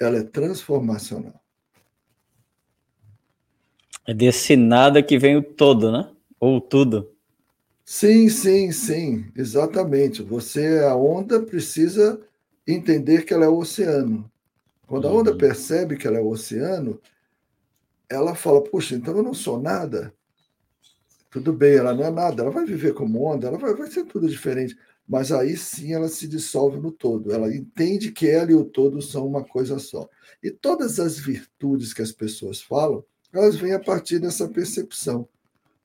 [0.00, 1.42] ela é transformacional.
[4.06, 6.08] É desse nada que vem o todo, né?
[6.40, 7.10] Ou tudo.
[7.84, 10.22] Sim, sim, sim, exatamente.
[10.22, 12.20] Você, a onda, precisa
[12.66, 14.30] entender que ela é o oceano.
[14.86, 15.38] Quando a onda uhum.
[15.38, 17.00] percebe que ela é o oceano,
[18.08, 20.14] ela fala: Puxa, então eu não sou nada.
[21.30, 24.04] Tudo bem, ela não é nada, ela vai viver como onda, ela vai, vai ser
[24.04, 24.76] tudo diferente.
[25.06, 27.32] Mas aí sim ela se dissolve no todo.
[27.32, 30.08] Ela entende que ela e o todo são uma coisa só.
[30.42, 33.02] E todas as virtudes que as pessoas falam,
[33.32, 35.26] elas vêm a partir dessa percepção.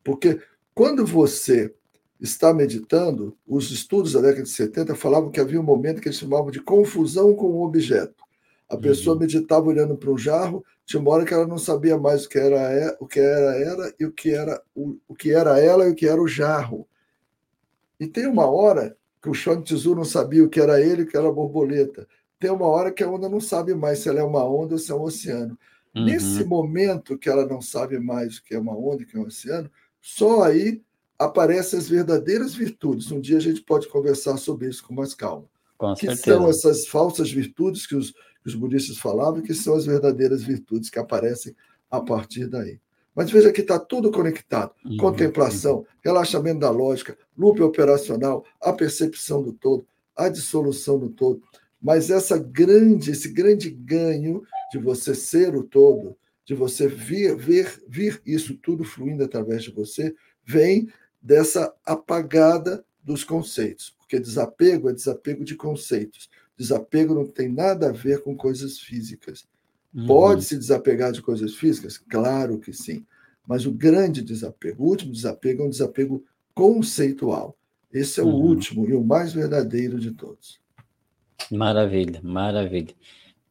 [0.04, 0.42] Porque
[0.74, 1.74] quando você
[2.20, 6.18] está meditando, os estudos da década de 70 falavam que havia um momento que eles
[6.18, 8.23] chamavam de confusão com o objeto.
[8.74, 9.22] A pessoa uhum.
[9.22, 12.40] meditava olhando para um jarro, tinha uma hora que ela não sabia mais o que
[12.40, 15.92] era, o que era, era e o que era o, o que era ela e
[15.92, 16.88] o que era o jarro.
[18.00, 21.06] E tem uma hora que o Chuang Tzu não sabia o que era ele e
[21.06, 22.08] o que era a borboleta.
[22.40, 24.80] Tem uma hora que a onda não sabe mais se ela é uma onda ou
[24.80, 25.56] se é um oceano.
[25.96, 26.06] Uhum.
[26.06, 29.16] Nesse momento que ela não sabe mais o que é uma onda e o que
[29.16, 29.70] é um oceano,
[30.02, 30.82] só aí
[31.20, 33.12] aparecem as verdadeiras virtudes.
[33.12, 35.46] Um dia a gente pode conversar sobre isso com mais calma.
[35.84, 36.38] Com que certeza.
[36.38, 40.90] são essas falsas virtudes que os, que os budistas falavam, que são as verdadeiras virtudes
[40.90, 41.54] que aparecem
[41.92, 42.80] a partir daí.
[43.14, 45.86] Mas veja que está tudo conectado: uhum, contemplação, uhum.
[46.04, 51.42] relaxamento da lógica, loop operacional, a percepção do todo, a dissolução do todo.
[51.82, 56.16] Mas essa grande, esse grande ganho de você ser o todo,
[56.46, 60.16] de você vir, ver, vir isso tudo fluindo através de você,
[60.46, 60.88] vem
[61.22, 66.30] dessa apagada dos conceitos, porque desapego é desapego de conceitos.
[66.58, 69.46] Desapego não tem nada a ver com coisas físicas.
[69.94, 70.08] Uhum.
[70.08, 71.98] Pode se desapegar de coisas físicas?
[71.98, 73.06] Claro que sim.
[73.48, 76.24] Mas o grande desapego, o último desapego é um desapego
[76.54, 77.58] conceitual.
[77.92, 78.46] Esse é o uhum.
[78.46, 80.60] último e o mais verdadeiro de todos.
[81.52, 82.96] Maravilha, maravilha.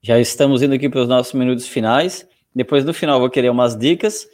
[0.01, 2.27] Já estamos indo aqui para os nossos minutos finais.
[2.55, 4.27] Depois no final vou querer umas dicas,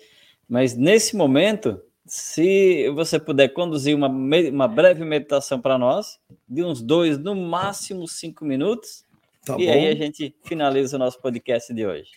[0.48, 6.82] mas nesse momento se você puder conduzir uma, uma breve meditação para nós, de uns
[6.82, 9.04] dois, no máximo cinco minutos,
[9.44, 9.72] tá e bom.
[9.72, 12.12] aí a gente finaliza o nosso podcast de hoje.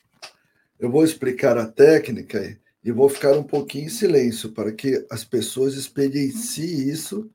[0.80, 5.24] Eu vou explicar a técnica e vou ficar um pouquinho em silêncio para que as
[5.24, 7.30] pessoas experienciem isso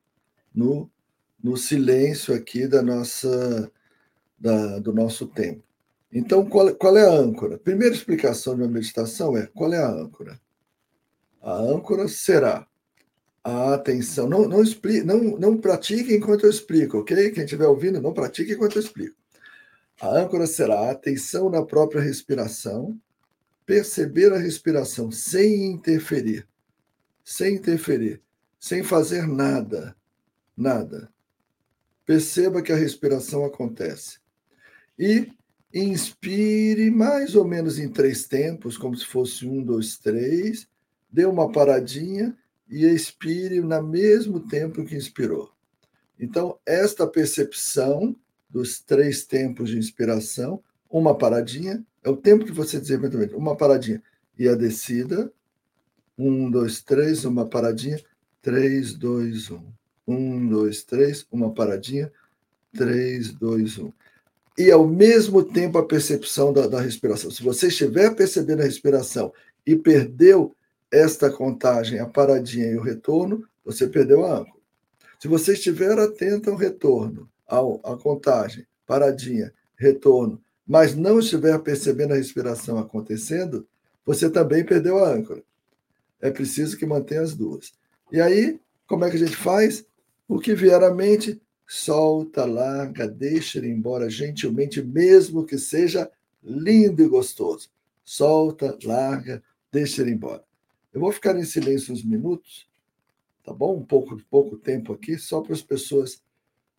[0.53, 0.89] no,
[1.41, 3.71] no silêncio aqui da nossa
[4.39, 5.63] da, do nosso tempo.
[6.11, 7.57] Então, qual, qual é a âncora?
[7.57, 10.39] Primeira explicação de uma meditação é qual é a âncora?
[11.47, 12.67] A âncora será
[13.41, 14.27] a atenção.
[14.27, 17.31] Não, não, expli, não, não pratique enquanto eu explico, ok?
[17.31, 19.15] Quem estiver ouvindo, não pratique enquanto eu explico.
[20.01, 22.99] A âncora será a atenção na própria respiração,
[23.65, 26.45] perceber a respiração sem interferir,
[27.23, 28.21] sem interferir,
[28.59, 29.95] sem fazer nada,
[30.55, 31.09] nada.
[32.05, 34.19] Perceba que a respiração acontece.
[34.99, 35.31] E
[35.73, 40.67] inspire mais ou menos em três tempos, como se fosse um, dois, três,
[41.09, 42.35] dê uma paradinha
[42.69, 45.51] e expire no mesmo tempo que inspirou.
[46.19, 48.15] Então, esta percepção
[48.49, 53.55] dos três tempos de inspiração, uma paradinha, é o tempo que você diz eventualmente, uma
[53.55, 54.01] paradinha,
[54.37, 55.31] e a descida,
[56.17, 57.99] um, dois, três, uma paradinha,
[58.41, 59.63] três, dois, um.
[60.07, 62.11] Um, dois, três, uma paradinha,
[62.73, 63.91] três, dois, um.
[64.57, 67.29] E ao mesmo tempo a percepção da, da respiração.
[67.29, 69.31] Se você estiver percebendo a respiração
[69.65, 70.55] e perdeu
[70.91, 74.57] esta contagem, a paradinha e o retorno, você perdeu a âncora.
[75.19, 82.13] Se você estiver atento ao retorno, ao, à contagem, paradinha, retorno, mas não estiver percebendo
[82.13, 83.67] a respiração acontecendo,
[84.05, 85.43] você também perdeu a âncora.
[86.21, 87.73] É preciso que mantenha as duas.
[88.11, 89.85] E aí, como é que a gente faz?
[90.27, 96.09] O que vier à mente, solta, larga, deixa ele embora gentilmente, mesmo que seja
[96.43, 97.69] lindo e gostoso.
[98.03, 100.46] Solta, larga, deixa ele embora.
[100.97, 102.67] Eu vou ficar em silêncio uns minutos,
[103.43, 103.77] tá bom?
[103.77, 106.23] Um pouco, pouco tempo aqui, só para as pessoas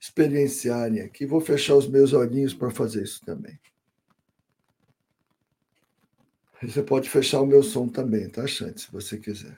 [0.01, 1.25] experienciarem aqui.
[1.25, 3.57] Vou fechar os meus olhinhos para fazer isso também.
[6.61, 9.57] Você pode fechar o meu som também, tá, Chante, se você quiser.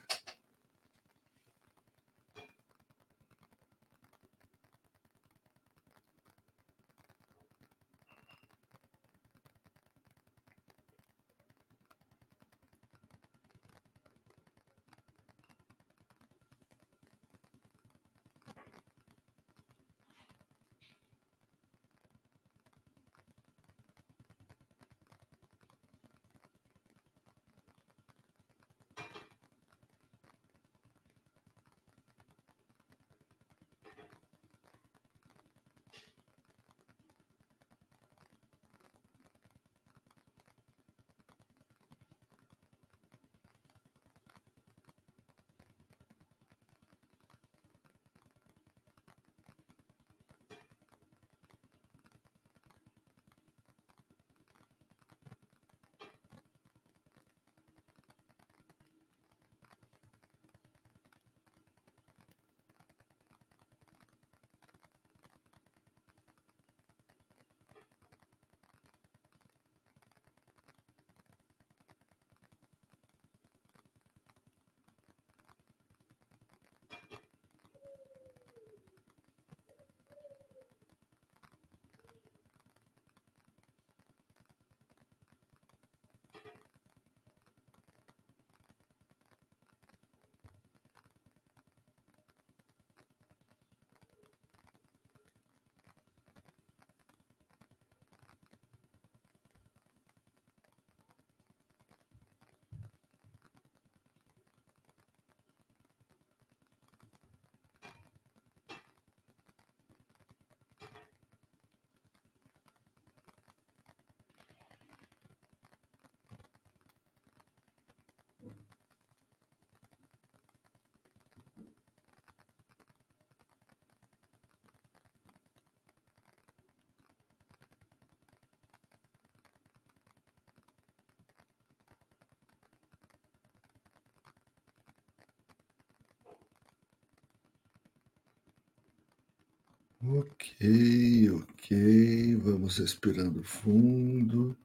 [140.02, 142.36] Ok, ok.
[142.36, 144.56] Vamos respirando fundo.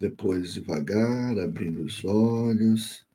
[0.00, 3.06] Depois, devagar, abrindo os olhos.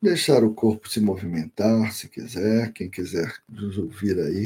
[0.00, 2.70] Deixar o corpo se movimentar, se quiser.
[2.72, 4.44] Quem quiser nos ouvir aí,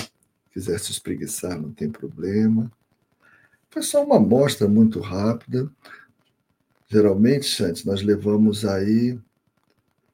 [0.53, 2.71] quiser se espreguiçar, não tem problema.
[3.69, 5.69] Foi só uma amostra muito rápida.
[6.89, 9.19] Geralmente, antes nós levamos aí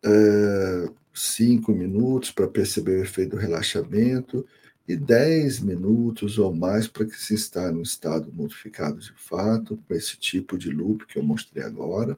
[0.03, 4.47] é, cinco minutos para perceber o efeito do relaxamento
[4.89, 9.95] e 10 minutos ou mais para que se está no estado modificado de fato, com
[9.95, 12.17] esse tipo de loop que eu mostrei agora.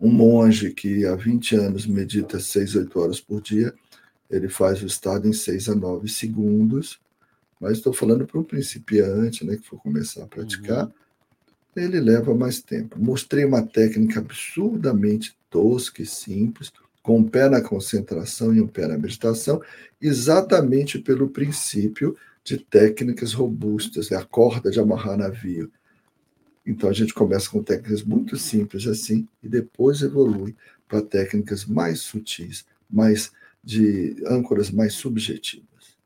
[0.00, 3.72] Um monge que há 20 anos medita 6, 8 horas por dia,
[4.28, 7.00] ele faz o estado em 6 a 9 segundos,
[7.60, 10.92] mas estou falando para um principiante né, que for começar a praticar, uhum.
[11.76, 12.98] ele leva mais tempo.
[13.00, 16.72] Mostrei uma técnica absurdamente tosca e simples,
[17.08, 19.62] com um pé na concentração e um pé na meditação,
[19.98, 25.72] exatamente pelo princípio de técnicas robustas, é a corda de amarrar navio.
[26.66, 30.54] Então a gente começa com técnicas muito simples assim e depois evolui
[30.86, 33.32] para técnicas mais sutis, mais
[33.64, 35.96] de âncoras mais subjetivas.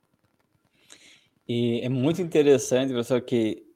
[1.49, 3.67] E é muito interessante, professor, que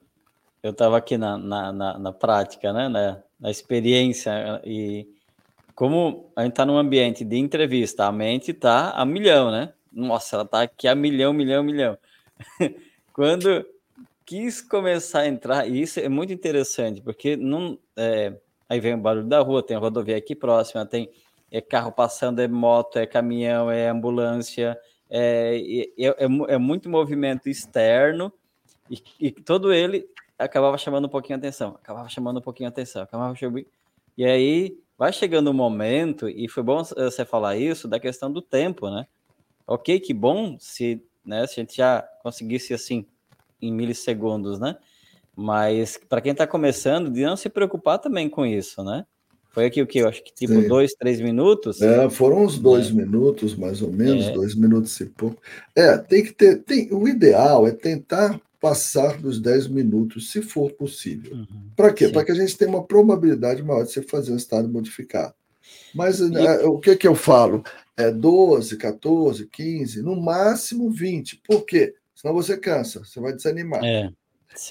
[0.62, 5.15] eu estava aqui na, na, na, na, prática, né, na, na experiência, e
[5.76, 9.74] como a gente está num ambiente de entrevista, a mente está a milhão, né?
[9.92, 11.98] Nossa, ela está aqui a milhão, milhão, milhão.
[13.12, 13.64] Quando
[14.24, 18.34] quis começar a entrar, e isso é muito interessante, porque não, é,
[18.66, 21.10] aí vem o barulho da rua, tem rodovia aqui próxima, tem
[21.50, 24.78] é carro passando, é moto, é caminhão, é ambulância,
[25.10, 25.60] é,
[25.98, 28.32] é, é, é muito movimento externo,
[28.90, 30.08] e, e, todo ele
[30.38, 33.66] acabava chamando um pouquinho a atenção, acabava chamando um pouquinho a atenção, acabava chamando...
[34.16, 38.40] E aí vai chegando um momento, e foi bom você falar isso, da questão do
[38.40, 39.06] tempo, né?
[39.66, 43.04] Ok, que bom se, né, se a gente já conseguisse assim
[43.60, 44.76] em milissegundos, né?
[45.34, 49.04] Mas para quem está começando, de não se preocupar também com isso, né?
[49.50, 49.98] Foi aqui o que?
[49.98, 50.68] Eu acho que tipo Sim.
[50.68, 51.80] dois, três minutos.
[51.80, 52.92] É, foram uns dois é.
[52.92, 54.32] minutos, mais ou menos, é.
[54.32, 55.40] dois minutos e pouco.
[55.74, 56.62] É, tem que ter.
[56.62, 61.34] Tem, o ideal é tentar passar dos dez minutos, se for possível.
[61.36, 61.70] Uhum.
[61.76, 62.08] Para quê?
[62.08, 65.34] Para que a gente tenha uma probabilidade maior de você fazer um estado modificado.
[65.94, 66.34] Mas e...
[66.36, 67.62] é, o que, que eu falo?
[67.96, 71.42] É 12, 14, 15, no máximo 20.
[71.46, 71.94] Por quê?
[72.16, 73.84] senão você cansa, você vai desanimar.
[73.84, 74.10] É,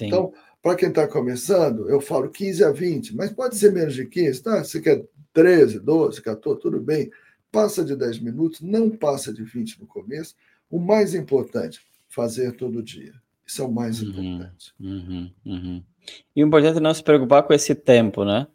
[0.02, 4.04] então, para quem está começando, eu falo 15 a 20, mas pode ser menos de
[4.04, 4.64] 15, tá?
[4.64, 7.10] Você quer 13, 12, 14, tudo bem.
[7.52, 10.34] Passa de 10 minutos, não passa de 20 no começo.
[10.68, 13.14] O mais importante, fazer todo dia.
[13.46, 14.74] Isso é o mais uhum, importante.
[14.80, 15.82] Uhum, uhum.
[16.34, 18.46] E o importante é não se preocupar com esse tempo, né?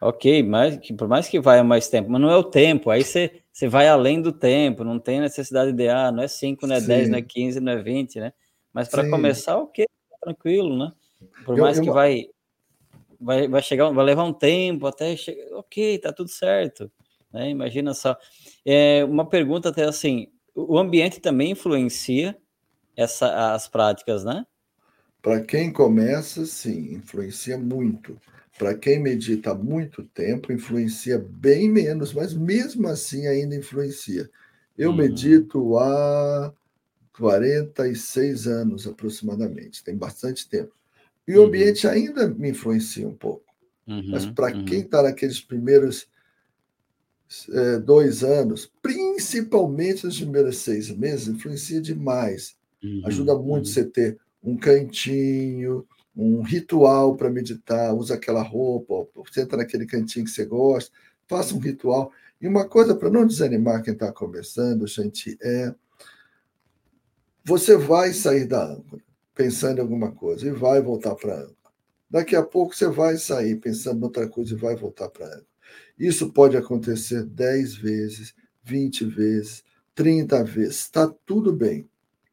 [0.00, 2.90] Ok, mas por mais que vai mais tempo, mas não é o tempo.
[2.90, 6.66] Aí você, você vai além do tempo, não tem necessidade de, ah, não é 5,
[6.66, 8.32] não é 10, não é 15, não é 20, né?
[8.72, 9.86] Mas para começar, ok,
[10.22, 10.92] tranquilo, né?
[11.44, 11.88] Por mais eu, eu...
[11.88, 12.26] que vai,
[13.20, 16.90] vai, vai chegar, vai levar um tempo até chegar, ok, tá tudo certo.
[17.32, 17.50] Né?
[17.50, 18.16] Imagina só.
[18.64, 22.36] É, uma pergunta até assim: o ambiente também influencia
[23.02, 24.46] essa, as práticas, né?
[25.22, 28.16] Para quem começa, sim, influencia muito.
[28.58, 34.30] Para quem medita há muito tempo, influencia bem menos, mas mesmo assim ainda influencia.
[34.76, 34.96] Eu hum.
[34.96, 36.52] medito há
[37.18, 40.74] 46 anos aproximadamente, tem bastante tempo.
[41.26, 41.46] E o uhum.
[41.46, 43.44] ambiente ainda me influencia um pouco.
[43.86, 44.64] Uhum, Mas para uhum.
[44.64, 46.08] quem está naqueles primeiros
[47.50, 52.56] é, dois anos, principalmente nos primeiros seis meses, influencia demais.
[52.82, 53.72] Uhum, Ajuda muito uhum.
[53.72, 60.30] você ter um cantinho, um ritual para meditar, usa aquela roupa, senta naquele cantinho que
[60.30, 60.90] você gosta,
[61.26, 62.12] faça um ritual.
[62.40, 65.74] E uma coisa para não desanimar quem está começando, gente, é
[67.44, 69.02] você vai sair da âncora
[69.34, 71.56] pensando em alguma coisa e vai voltar para a âncora.
[72.10, 75.28] Daqui a pouco você vai sair pensando em outra coisa e vai voltar para a
[75.28, 75.46] âncora.
[75.98, 79.64] Isso pode acontecer 10 vezes, 20 vezes,
[79.94, 80.80] 30 vezes.
[80.80, 81.89] Está tudo bem.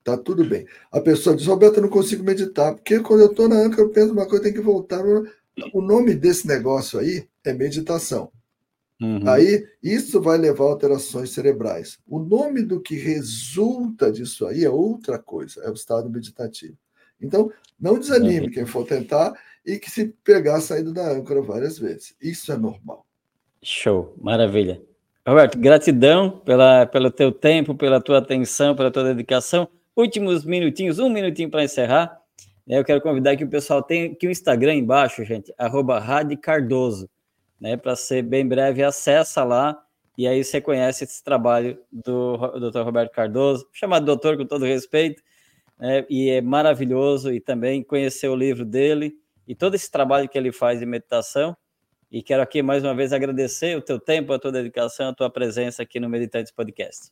[0.08, 0.66] Está tudo bem.
[0.90, 3.90] A pessoa diz, Roberto, eu não consigo meditar, porque quando eu estou na âncora, eu
[3.90, 5.04] penso uma coisa, eu tenho que voltar.
[5.74, 8.32] O nome desse negócio aí é meditação.
[9.02, 9.28] Uhum.
[9.28, 12.00] Aí, isso vai levar a alterações cerebrais.
[12.08, 16.78] O nome do que resulta disso aí é outra coisa, é o estado meditativo.
[17.22, 18.54] Então, não desanime uhum.
[18.54, 22.16] quem for tentar e que se pegar saindo da âncora várias vezes.
[22.22, 23.06] Isso é normal.
[23.62, 24.82] Show, maravilha.
[25.28, 29.68] Roberto, gratidão pela, pelo teu tempo, pela tua atenção, pela tua dedicação.
[29.98, 32.22] Últimos minutinhos, um minutinho para encerrar.
[32.68, 36.00] Eu quero convidar que o pessoal tem aqui o Instagram embaixo, gente, arroba
[36.40, 37.10] Cardoso
[37.60, 37.76] né?
[37.76, 39.84] Para ser bem breve, acessa lá
[40.16, 42.82] e aí você conhece esse trabalho do Dr.
[42.82, 45.24] Roberto Cardoso, chamado doutor com todo respeito,
[45.80, 46.06] né?
[46.08, 49.16] e é maravilhoso e também conhecer o livro dele
[49.48, 51.58] e todo esse trabalho que ele faz de meditação.
[52.12, 55.30] E quero aqui mais uma vez agradecer o teu tempo, a tua dedicação, a tua
[55.30, 57.12] presença aqui no Meditantes Podcast.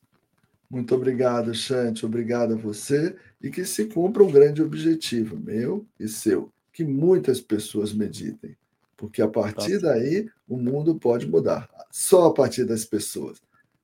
[0.70, 2.06] Muito obrigado, Chante.
[2.06, 7.40] Obrigado a você e que se cumpra um grande objetivo meu e seu, que muitas
[7.40, 8.56] pessoas meditem.
[8.98, 11.70] Porque a partir daí o mundo pode mudar.
[11.92, 13.42] Só a partir das pessoas.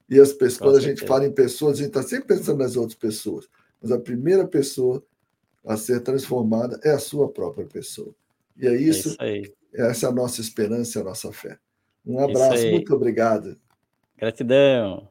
[0.09, 2.75] E as pessoas, quando a gente fala em pessoas, a gente está sempre pensando nas
[2.75, 3.47] outras pessoas.
[3.81, 5.03] Mas a primeira pessoa
[5.65, 8.13] a ser transformada é a sua própria pessoa.
[8.57, 11.57] E é isso, é isso essa é a nossa esperança, a nossa fé.
[12.05, 13.57] Um abraço, muito obrigado.
[14.17, 15.07] Gratidão.